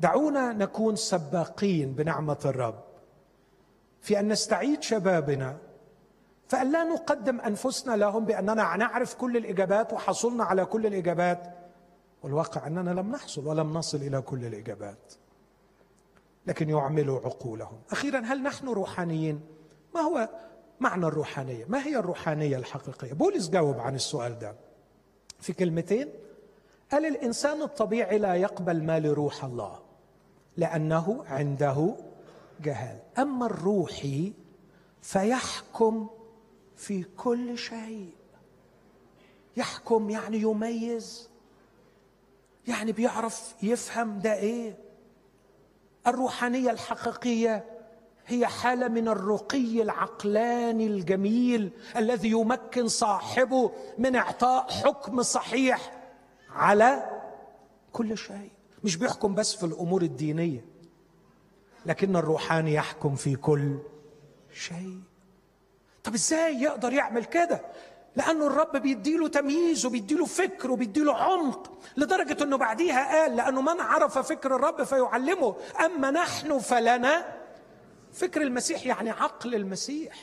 دعونا 0.00 0.52
نكون 0.52 0.96
سباقين 0.96 1.92
بنعمة 1.92 2.38
الرب. 2.44 2.84
في 4.00 4.20
أن 4.20 4.28
نستعيد 4.28 4.82
شبابنا 4.82 5.58
فأن 6.48 6.72
لا 6.72 6.84
نقدم 6.84 7.40
أنفسنا 7.40 7.96
لهم 7.96 8.24
بأننا 8.24 8.76
نعرف 8.76 9.14
كل 9.14 9.36
الإجابات 9.36 9.92
وحصلنا 9.92 10.44
على 10.44 10.64
كل 10.64 10.86
الإجابات 10.86 11.54
والواقع 12.22 12.66
أننا 12.66 12.90
لم 12.90 13.10
نحصل 13.12 13.46
ولم 13.46 13.74
نصل 13.74 13.98
إلى 13.98 14.20
كل 14.20 14.44
الإجابات 14.44 15.12
لكن 16.46 16.68
يعملوا 16.70 17.20
عقولهم 17.20 17.78
أخيرا 17.90 18.20
هل 18.20 18.42
نحن 18.42 18.68
روحانيين؟ 18.68 19.40
ما 19.94 20.00
هو 20.00 20.28
معنى 20.80 21.06
الروحانية؟ 21.06 21.64
ما 21.68 21.86
هي 21.86 21.96
الروحانية 21.96 22.56
الحقيقية؟ 22.56 23.12
بولس 23.12 23.48
جاوب 23.48 23.78
عن 23.80 23.94
السؤال 23.94 24.38
ده 24.38 24.54
في 25.40 25.52
كلمتين 25.52 26.08
قال 26.92 27.06
الإنسان 27.06 27.62
الطبيعي 27.62 28.18
لا 28.18 28.34
يقبل 28.34 28.82
ما 28.84 29.00
لروح 29.00 29.44
الله 29.44 29.78
لأنه 30.56 31.24
عنده 31.28 31.94
جهال 32.62 32.98
أما 33.18 33.46
الروحي 33.46 34.32
فيحكم 35.02 36.08
في 36.76 37.02
كل 37.16 37.58
شيء. 37.58 38.10
يحكم 39.56 40.10
يعني 40.10 40.36
يميز. 40.40 41.30
يعني 42.68 42.92
بيعرف 42.92 43.54
يفهم 43.62 44.18
ده 44.18 44.34
إيه. 44.34 44.78
الروحانية 46.06 46.70
الحقيقية 46.70 47.64
هي 48.26 48.46
حالة 48.46 48.88
من 48.88 49.08
الرقي 49.08 49.82
العقلاني 49.82 50.86
الجميل 50.86 51.70
الذي 51.96 52.30
يمكن 52.30 52.88
صاحبه 52.88 53.72
من 53.98 54.16
إعطاء 54.16 54.70
حكم 54.70 55.22
صحيح 55.22 55.92
على 56.50 57.20
كل 57.92 58.18
شيء. 58.18 58.50
مش 58.84 58.96
بيحكم 58.96 59.34
بس 59.34 59.54
في 59.54 59.66
الأمور 59.66 60.02
الدينية 60.02 60.64
لكن 61.86 62.16
الروحاني 62.16 62.74
يحكم 62.74 63.14
في 63.14 63.36
كل 63.36 63.78
شيء. 64.54 65.00
طب 66.06 66.14
إزاي 66.14 66.62
يقدر 66.62 66.92
يعمل 66.92 67.24
كده؟ 67.24 67.60
لأنه 68.16 68.46
الرب 68.46 68.76
بيديله 68.76 69.28
تمييز 69.28 69.86
وبيديله 69.86 70.24
فكر 70.24 70.70
وبيديله 70.70 71.14
عمق 71.16 71.72
لدرجة 71.96 72.44
إنه 72.44 72.56
بعديها 72.56 73.20
قال 73.22 73.36
لأنه 73.36 73.60
من 73.60 73.80
عرف 73.80 74.18
فكر 74.18 74.56
الرب 74.56 74.82
فيعلمه 74.82 75.56
أما 75.84 76.10
نحن 76.10 76.58
فلنا 76.58 77.26
فكر 78.12 78.42
المسيح 78.42 78.86
يعني 78.86 79.10
عقل 79.10 79.54
المسيح. 79.54 80.14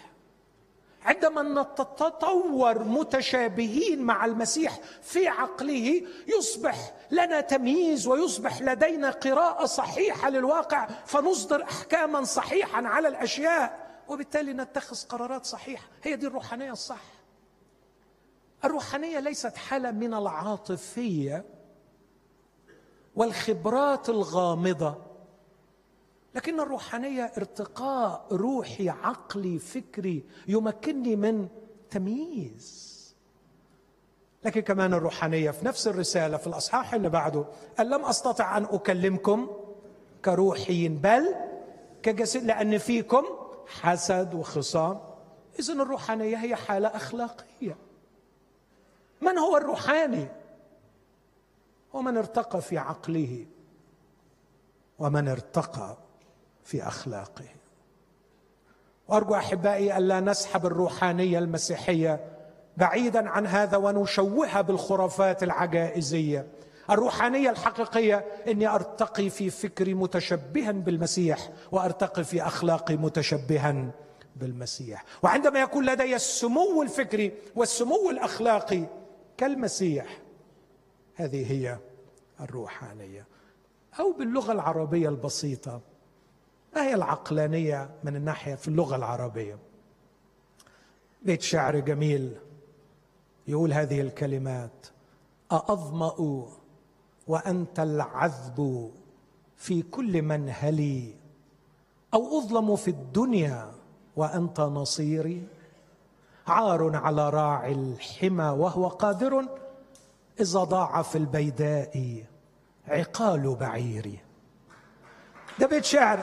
عندما 1.05 1.61
نتطور 1.61 2.84
متشابهين 2.84 4.01
مع 4.01 4.25
المسيح 4.25 4.79
في 5.01 5.27
عقله 5.27 6.01
يصبح 6.38 6.75
لنا 7.11 7.41
تمييز 7.41 8.07
ويصبح 8.07 8.61
لدينا 8.61 9.09
قراءة 9.09 9.65
صحيحة 9.65 10.29
للواقع 10.29 10.88
فنصدر 11.05 11.63
أحكاما 11.63 12.23
صحيحا 12.23 12.88
على 12.88 13.07
الأشياء. 13.07 13.82
وبالتالي 14.09 14.53
نتخذ 14.53 15.07
قرارات 15.07 15.45
صحيحة. 15.45 15.87
هي 16.03 16.15
دي 16.15 16.27
الروحانية 16.27 16.71
الصح. 16.71 17.03
الروحانية 18.65 19.19
ليست 19.19 19.57
حالة 19.57 19.91
من 19.91 20.13
العاطفية 20.13 21.45
والخبرات 23.15 24.09
الغامضة 24.09 24.95
لكن 26.35 26.59
الروحانية 26.59 27.23
ارتقاء 27.37 28.27
روحي 28.31 28.89
عقلي 28.89 29.59
فكري 29.59 30.23
يمكنني 30.47 31.15
من 31.15 31.47
تمييز. 31.89 32.93
لكن 34.45 34.61
كمان 34.61 34.93
الروحانية 34.93 35.51
في 35.51 35.65
نفس 35.65 35.87
الرسالة 35.87 36.37
في 36.37 36.47
الأصحاح 36.47 36.93
اللي 36.93 37.09
بعده 37.09 37.45
قال 37.77 37.89
لم 37.89 38.05
أستطع 38.05 38.57
أن 38.57 38.63
أكلمكم 38.63 39.47
كروحيين 40.25 40.95
بل 40.97 41.35
كجسد 42.03 42.43
لأن 42.43 42.77
فيكم 42.77 43.23
حسد 43.68 44.34
وخصام. 44.34 44.99
اذا 45.59 45.74
الروحانية 45.74 46.38
هي 46.38 46.55
حالة 46.55 46.88
أخلاقية. 46.88 47.78
من 49.22 49.38
هو 49.38 49.57
الروحاني؟ 49.57 50.28
هو 51.95 52.01
من 52.01 52.18
ارتقى 52.18 52.61
في 52.61 52.78
عقله. 52.78 53.45
ومن 54.99 55.28
ارتقى 55.28 55.97
في 56.64 56.88
أخلاقه. 56.88 57.45
وأرجو 59.07 59.36
أحبائي 59.36 59.97
الا 59.97 60.20
نسحب 60.20 60.66
الروحانية 60.66 61.39
المسيحية 61.39 62.26
بعيدا 62.78 63.30
عن 63.30 63.47
هذا 63.47 63.78
ونشوهها 63.78 64.61
بالخرافات 64.61 65.43
العجائزية. 65.43 66.47
الروحانية 66.93 67.49
الحقيقية 67.49 68.25
إني 68.47 68.67
أرتقي 68.67 69.29
في 69.29 69.49
فكري 69.49 69.93
متشبها 69.93 70.71
بالمسيح 70.71 71.49
وأرتقي 71.71 72.23
في 72.23 72.41
أخلاقي 72.41 72.97
متشبها 72.97 73.91
بالمسيح. 74.35 75.05
وعندما 75.23 75.59
يكون 75.59 75.85
لدي 75.85 76.15
السمو 76.15 76.81
الفكري 76.81 77.31
والسمو 77.55 78.09
الأخلاقي 78.09 78.85
كالمسيح 79.37 80.05
هذه 81.15 81.51
هي 81.51 81.77
الروحانية. 82.41 83.25
أو 83.99 84.11
باللغة 84.11 84.51
العربية 84.51 85.09
البسيطة 85.09 85.81
ما 86.75 86.83
هي 86.83 86.93
العقلانية 86.93 87.89
من 88.03 88.15
الناحية 88.15 88.55
في 88.55 88.67
اللغة 88.67 88.95
العربية؟ 88.95 89.57
بيت 91.21 91.41
شعر 91.41 91.79
جميل 91.79 92.35
يقول 93.47 93.73
هذه 93.73 94.01
الكلمات 94.01 94.87
أأظمأ 95.51 96.15
وأنت 97.28 97.80
العذب 97.80 98.91
في 99.57 99.82
كل 99.82 100.21
منهلي 100.21 101.15
أو 102.13 102.39
أظلم 102.39 102.76
في 102.76 102.88
الدنيا 102.88 103.71
وأنت 104.15 104.59
نصيري. 104.61 105.47
عار 106.47 106.95
على 106.95 107.30
راعي 107.30 107.71
الحمى 107.71 108.43
وهو 108.43 108.88
قادر. 108.88 109.45
إذا 110.39 110.63
ضاع 110.63 111.01
في 111.01 111.17
البيداء 111.17 112.24
عقال 112.88 113.55
بعيري. 113.55 114.19
ده 115.59 115.67
بيت 115.67 115.86
شعر. 115.86 116.19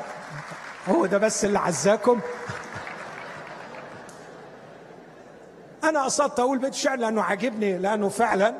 هو 0.88 1.06
ده 1.06 1.18
بس 1.18 1.44
اللي 1.44 1.58
عزاكم. 1.58 2.20
أنا 5.84 6.04
قصدت 6.04 6.40
أقول 6.40 6.58
بيت 6.58 6.74
شعر 6.74 6.98
لأنه 6.98 7.22
عاجبني 7.22 7.78
لأنه 7.78 8.08
فعلا 8.08 8.54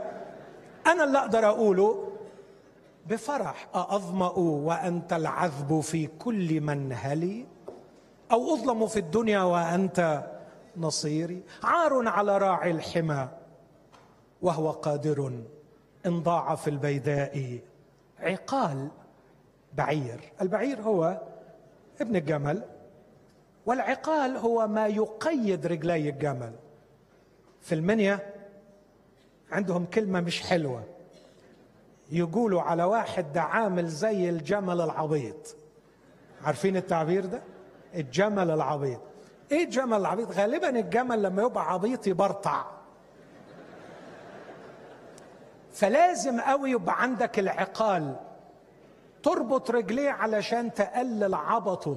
أنا 0.87 1.05
اللي 1.05 1.19
أقدر 1.19 1.47
أقوله. 1.47 2.10
بفرح 3.07 3.69
أأظمأ 3.75 4.31
وأنت 4.39 5.13
العذب 5.13 5.81
في 5.81 6.07
كل 6.07 6.61
منهلي 6.61 7.47
أو 8.33 8.55
أظلم 8.55 8.87
في 8.87 8.99
الدنيا 8.99 9.43
وأنت 9.43 10.31
نصيري؟ 10.77 11.43
عار 11.63 12.09
على 12.09 12.39
راعي 12.39 12.71
الحمى 12.71 13.29
وهو 14.43 14.71
قادر 14.71 15.33
إن 16.07 16.23
ضاع 16.23 16.55
في 16.55 16.71
البيداء 16.71 17.59
عقال 18.21 18.89
بعير. 19.75 20.21
البعير 20.41 20.81
هو 20.81 21.21
ابن 22.01 22.17
الجمل 22.17 22.63
والعقال 23.67 24.37
هو 24.37 24.67
ما 24.67 24.87
يقيد 24.87 25.67
رجلي 25.67 26.09
الجمل. 26.09 26.53
في 27.61 27.75
المنيا 27.75 28.35
عندهم 29.53 29.85
كلمة 29.85 30.21
مش 30.21 30.43
حلوة. 30.43 30.85
يقولوا 32.11 32.63
على 32.63 32.85
واحد 32.85 33.33
ده 33.33 33.43
عامل 33.43 33.89
زي 33.89 34.29
الجمل 34.29 34.81
العبيط. 34.81 35.57
عارفين 36.45 36.77
التعبير 36.77 37.27
ده؟ 37.27 37.43
الجمل 37.95 38.51
العبيط. 38.51 39.01
إيه 39.53 39.65
الجمل 39.65 39.97
العبيط؟ 39.97 40.31
غالبا 40.31 40.69
الجمل 40.69 41.23
لما 41.23 41.43
يبقى 41.43 41.73
عبيط 41.73 42.07
يبرطع. 42.07 42.65
فلازم 45.73 46.41
قوي 46.41 46.71
يبقى 46.71 47.03
عندك 47.03 47.39
العقال. 47.39 48.17
تربط 49.23 49.71
رجليه 49.71 50.11
علشان 50.11 50.75
تقلل 50.75 51.35
عبطه. 51.35 51.97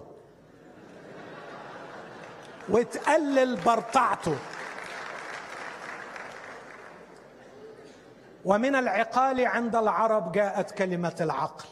وتقلل 2.70 3.56
برطعته. 3.66 4.36
ومن 8.46 8.76
العقال 8.76 9.46
عند 9.46 9.76
العرب 9.76 10.32
جاءت 10.32 10.72
كلمة 10.72 11.16
العقل. 11.22 11.66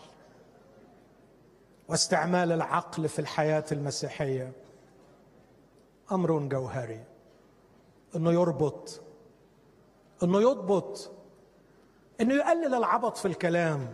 واستعمال 1.87 2.51
العقل 2.51 3.09
في 3.09 3.19
الحياة 3.19 3.65
المسيحية 3.71 4.51
أمر 6.11 6.39
جوهري. 6.39 7.03
إنه 8.15 8.31
يربط 8.31 9.01
إنه 10.23 10.41
يضبط 10.41 11.11
إنه 12.21 12.33
يقلل 12.33 12.75
العبط 12.75 13.17
في 13.17 13.27
الكلام 13.27 13.93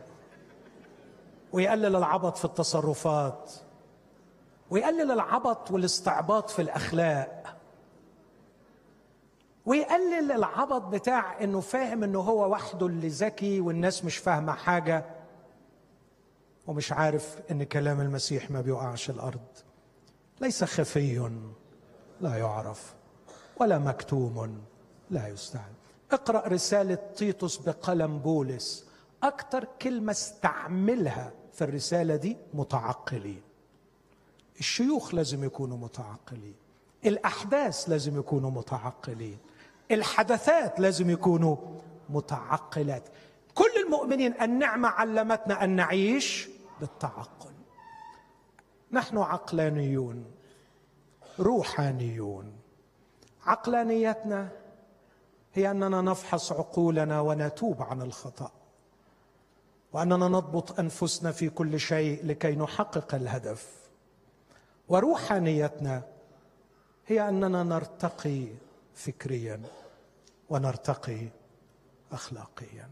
ويقلل 1.53 1.95
العبط 1.95 2.37
في 2.37 2.45
التصرفات 2.45 3.51
ويقلل 4.69 5.11
العبط 5.11 5.71
والاستعباط 5.71 6.49
في 6.49 6.61
الأخلاق. 6.61 7.36
ويقلل 9.67 10.31
العبط 10.31 10.81
بتاع 10.81 11.43
إنه 11.43 11.59
فاهم 11.59 12.03
إنه 12.03 12.19
هو 12.19 12.51
وحده 12.51 12.85
اللي 12.85 13.07
ذكي 13.07 13.61
والناس 13.61 14.05
مش 14.05 14.17
فاهمة 14.17 14.53
حاجة 14.53 15.05
ومش 16.67 16.91
عارف 16.91 17.39
إن 17.51 17.63
كلام 17.63 18.01
المسيح 18.01 18.51
ما 18.51 18.61
بيقعش 18.61 19.09
الأرض. 19.09 19.47
ليس 20.41 20.63
خفي 20.63 21.29
لا 22.21 22.35
يعرف 22.35 22.95
ولا 23.57 23.79
مكتوم 23.79 24.61
لا 25.09 25.27
يستعد. 25.27 25.73
اقرأ 26.11 26.47
رسالة 26.47 26.95
تيتوس 27.15 27.57
بقلم 27.57 28.19
بولس. 28.19 28.87
أكثر 29.23 29.67
كلمة 29.81 30.11
استعملها 30.11 31.31
في 31.53 31.63
الرسالة 31.63 32.15
دي 32.15 32.37
متعقلين. 32.53 33.41
الشيوخ 34.59 35.13
لازم 35.13 35.43
يكونوا 35.43 35.77
متعقلين. 35.77 36.55
الأحداث 37.05 37.89
لازم 37.89 38.19
يكونوا 38.19 38.51
متعقلين. 38.51 39.37
الحدثات 39.91 40.79
لازم 40.79 41.09
يكونوا 41.09 41.57
متعقلات. 42.09 43.03
كل 43.55 43.83
المؤمنين 43.85 44.41
النعمة 44.41 44.89
علمتنا 44.89 45.63
أن 45.63 45.69
نعيش 45.69 46.49
بالتعقل. 46.79 47.51
نحن 48.91 49.17
عقلانيون 49.17 50.25
روحانيون. 51.39 52.53
عقلانيتنا 53.45 54.49
هي 55.53 55.71
أننا 55.71 56.01
نفحص 56.01 56.51
عقولنا 56.51 57.21
ونتوب 57.21 57.81
عن 57.81 58.01
الخطأ 58.01 58.51
وأننا 59.93 60.27
نضبط 60.27 60.79
أنفسنا 60.79 61.31
في 61.31 61.49
كل 61.49 61.79
شيء 61.79 62.25
لكي 62.25 62.55
نحقق 62.55 63.15
الهدف. 63.15 63.67
وروحانيتنا 64.89 66.03
هي 67.07 67.29
أننا 67.29 67.63
نرتقي 67.63 68.47
فكريا 68.97 69.61
ونرتقي 70.49 71.27
اخلاقيا. 72.11 72.89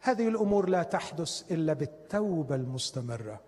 هذه 0.00 0.28
الأمور 0.28 0.68
لا 0.68 0.82
تحدث 0.82 1.52
إلا 1.52 1.72
بالتوبة 1.72 2.54
المستمرة 2.54 3.40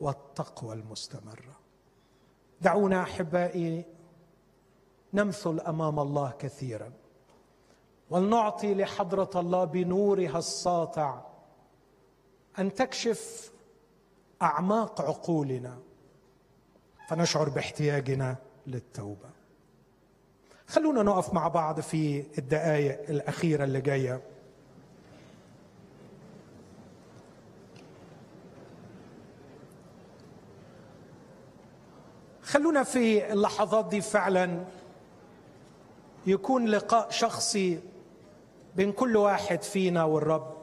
والتقوى 0.00 0.74
المستمرة. 0.74 1.56
دعونا 2.60 3.02
أحبائي 3.02 3.84
نمثل 5.14 5.60
أمام 5.60 6.00
الله 6.00 6.30
كثيرا 6.38 6.92
ولنعطي 8.10 8.74
لحضرة 8.74 9.40
الله 9.40 9.64
بنورها 9.64 10.38
الساطع 10.38 11.22
أن 12.58 12.74
تكشف 12.74 13.52
أعماق 14.42 15.00
عقولنا 15.00 15.78
فنشعر 17.08 17.48
باحتياجنا 17.48 18.36
للتوبة. 18.66 19.27
خلونا 20.68 21.02
نقف 21.02 21.34
مع 21.34 21.48
بعض 21.48 21.80
في 21.80 22.24
الدقائق 22.38 23.10
الأخيرة 23.10 23.64
اللي 23.64 23.80
جاية. 23.80 24.20
خلونا 32.42 32.82
في 32.82 33.32
اللحظات 33.32 33.88
دي 33.88 34.00
فعلا 34.00 34.64
يكون 36.26 36.66
لقاء 36.66 37.10
شخصي 37.10 37.80
بين 38.76 38.92
كل 38.92 39.16
واحد 39.16 39.62
فينا 39.62 40.04
والرب. 40.04 40.57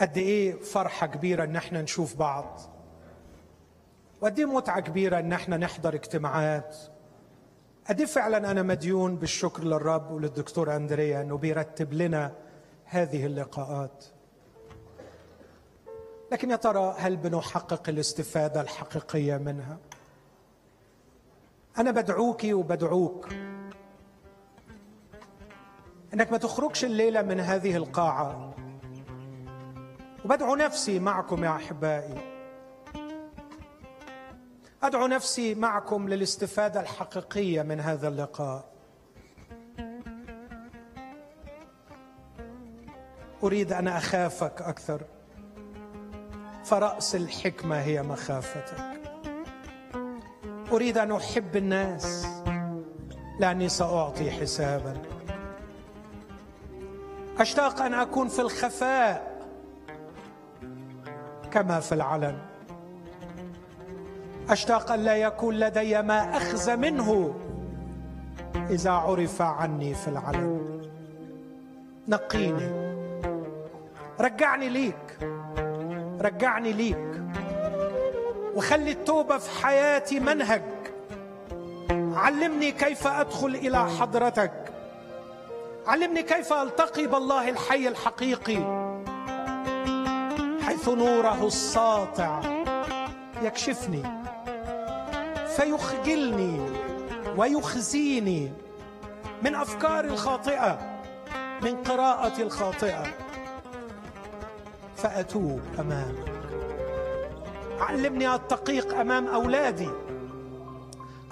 قد 0.00 0.18
إيه 0.18 0.60
فرحة 0.60 1.06
كبيرة 1.06 1.44
إن 1.44 1.56
إحنا 1.56 1.82
نشوف 1.82 2.16
بعض. 2.16 2.60
وقد 4.20 4.38
إيه 4.38 4.46
متعة 4.46 4.80
كبيرة 4.80 5.18
إن 5.18 5.32
إحنا 5.32 5.56
نحضر 5.56 5.94
اجتماعات. 5.94 6.76
قد 7.88 8.00
إيه 8.00 8.06
فعلا 8.06 8.50
أنا 8.50 8.62
مديون 8.62 9.16
بالشكر 9.16 9.64
للرب 9.64 10.10
وللدكتور 10.10 10.76
أندريا 10.76 11.20
إنه 11.20 11.36
بيرتب 11.36 11.92
لنا 11.92 12.32
هذه 12.84 13.26
اللقاءات. 13.26 14.04
لكن 16.32 16.50
يا 16.50 16.56
ترى 16.56 16.94
هل 16.98 17.16
بنحقق 17.16 17.88
الاستفادة 17.88 18.60
الحقيقية 18.60 19.36
منها؟ 19.36 19.78
أنا 21.78 21.90
بدعوك 21.90 22.44
وبدعوك. 22.44 23.28
إنك 26.14 26.32
ما 26.32 26.38
تخرجش 26.38 26.84
الليلة 26.84 27.22
من 27.22 27.40
هذه 27.40 27.76
القاعة. 27.76 28.54
وبدعو 30.26 30.54
نفسي 30.54 30.98
معكم 30.98 31.44
يا 31.44 31.56
أحبائي. 31.56 32.14
أدعو 34.82 35.06
نفسي 35.06 35.54
معكم 35.54 36.08
للاستفادة 36.08 36.80
الحقيقية 36.80 37.62
من 37.62 37.80
هذا 37.80 38.08
اللقاء. 38.08 38.64
أريد 43.42 43.72
أن 43.72 43.88
أخافك 43.88 44.62
أكثر. 44.62 45.02
فرأس 46.64 47.14
الحكمة 47.14 47.80
هي 47.80 48.02
مخافتك. 48.02 49.00
أريد 50.72 50.98
أن 50.98 51.12
أحب 51.12 51.56
الناس. 51.56 52.26
لأني 53.40 53.68
سأعطي 53.68 54.30
حسابا. 54.30 55.02
أشتاق 57.38 57.82
أن 57.82 57.94
أكون 57.94 58.28
في 58.28 58.38
الخفاء. 58.38 59.35
كما 61.56 61.80
في 61.80 61.92
العلن. 61.92 62.38
اشتاق 64.48 64.92
ان 64.92 65.00
لا 65.00 65.16
يكون 65.16 65.54
لدي 65.54 66.02
ما 66.02 66.36
اخذ 66.36 66.76
منه 66.76 67.34
إذا 68.70 68.90
عرف 68.90 69.42
عني 69.42 69.94
في 69.94 70.08
العلن. 70.08 70.82
نقيني. 72.08 72.96
رجعني 74.20 74.68
ليك. 74.68 75.18
رجعني 76.20 76.72
ليك. 76.72 77.22
وخلي 78.54 78.92
التوبة 78.92 79.38
في 79.38 79.64
حياتي 79.64 80.20
منهج. 80.20 80.62
علمني 81.90 82.72
كيف 82.72 83.06
أدخل 83.06 83.54
إلى 83.54 83.86
حضرتك. 83.90 84.72
علمني 85.86 86.22
كيف 86.22 86.52
ألتقي 86.52 87.06
بالله 87.06 87.48
الحي 87.48 87.88
الحقيقي. 87.88 88.75
حيث 90.66 90.88
نوره 90.88 91.46
الساطع 91.46 92.40
يكشفني 93.42 94.02
فيخجلني 95.56 96.70
ويخزيني 97.36 98.52
من 99.42 99.54
افكاري 99.54 100.08
الخاطئة 100.08 100.78
من 101.62 101.76
قراءتي 101.76 102.42
الخاطئة 102.42 103.02
فأتوب 104.96 105.60
أمامك. 105.78 106.32
علمني 107.80 108.34
التقيق 108.34 108.98
أمام 108.98 109.26
أولادي 109.26 109.90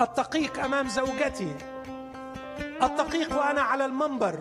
التقيق 0.01 0.65
أمام 0.65 0.89
زوجتي 0.89 1.57
التقيق 2.83 3.39
وأنا 3.39 3.63
على 3.63 3.85
المنبر 3.85 4.39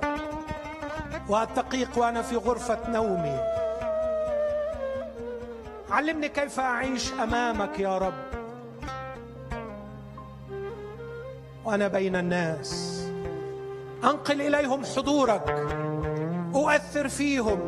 والتقيق 1.29 1.89
وأنا 1.97 2.21
في 2.21 2.35
غرفة 2.35 2.89
نومي. 2.89 3.62
علمني 5.93 6.29
كيف 6.29 6.59
أعيش 6.59 7.13
أمامك 7.13 7.79
يا 7.79 7.97
رب. 7.97 8.13
وأنا 11.65 11.87
بين 11.87 12.15
الناس. 12.15 13.01
أنقل 14.03 14.41
إليهم 14.41 14.85
حضورك. 14.85 15.67
أؤثر 16.55 17.07
فيهم. 17.07 17.59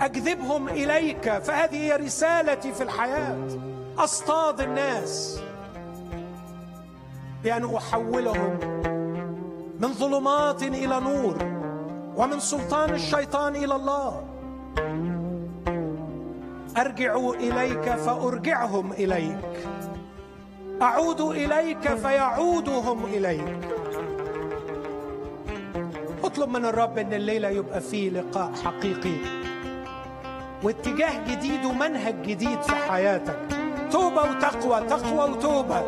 اجذبهم 0.00 0.68
إليك. 0.68 1.38
فهذه 1.38 1.76
هي 1.76 1.96
رسالتي 1.96 2.72
في 2.72 2.82
الحياة. 2.82 3.48
أصطاد 3.98 4.60
الناس. 4.60 5.40
بأن 7.44 7.74
أحولهم 7.74 8.58
من 9.80 9.92
ظلمات 9.92 10.62
إلى 10.62 11.00
نور. 11.00 11.36
ومن 12.16 12.40
سلطان 12.40 12.90
الشيطان 12.94 13.56
إلى 13.56 13.76
الله. 13.76 14.24
ارجع 16.76 17.16
إليك 17.16 17.94
فأرجعهم 17.94 18.92
إليك. 18.92 19.68
أعود 20.82 21.20
إليك 21.20 21.94
فيعودهم 21.94 23.04
إليك. 23.04 23.58
اطلب 26.24 26.48
من 26.48 26.64
الرب 26.64 26.98
إن 26.98 27.12
الليلة 27.12 27.48
يبقى 27.48 27.80
فيه 27.80 28.10
لقاء 28.10 28.52
حقيقي. 28.64 29.16
واتجاه 30.62 31.24
جديد 31.28 31.64
ومنهج 31.64 32.22
جديد 32.22 32.62
في 32.62 32.74
حياتك. 32.74 33.38
توبة 33.92 34.22
وتقوى 34.22 34.80
تقوى 34.88 35.30
وتوبة. 35.30 35.82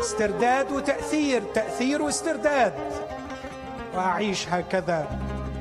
استرداد 0.00 0.72
وتأثير 0.72 1.42
تأثير 1.54 2.02
واسترداد. 2.02 2.72
وأعيش 3.94 4.48
هكذا 4.48 5.06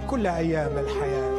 كل 0.09 0.27
أيام 0.27 0.77
الحياة. 0.77 1.30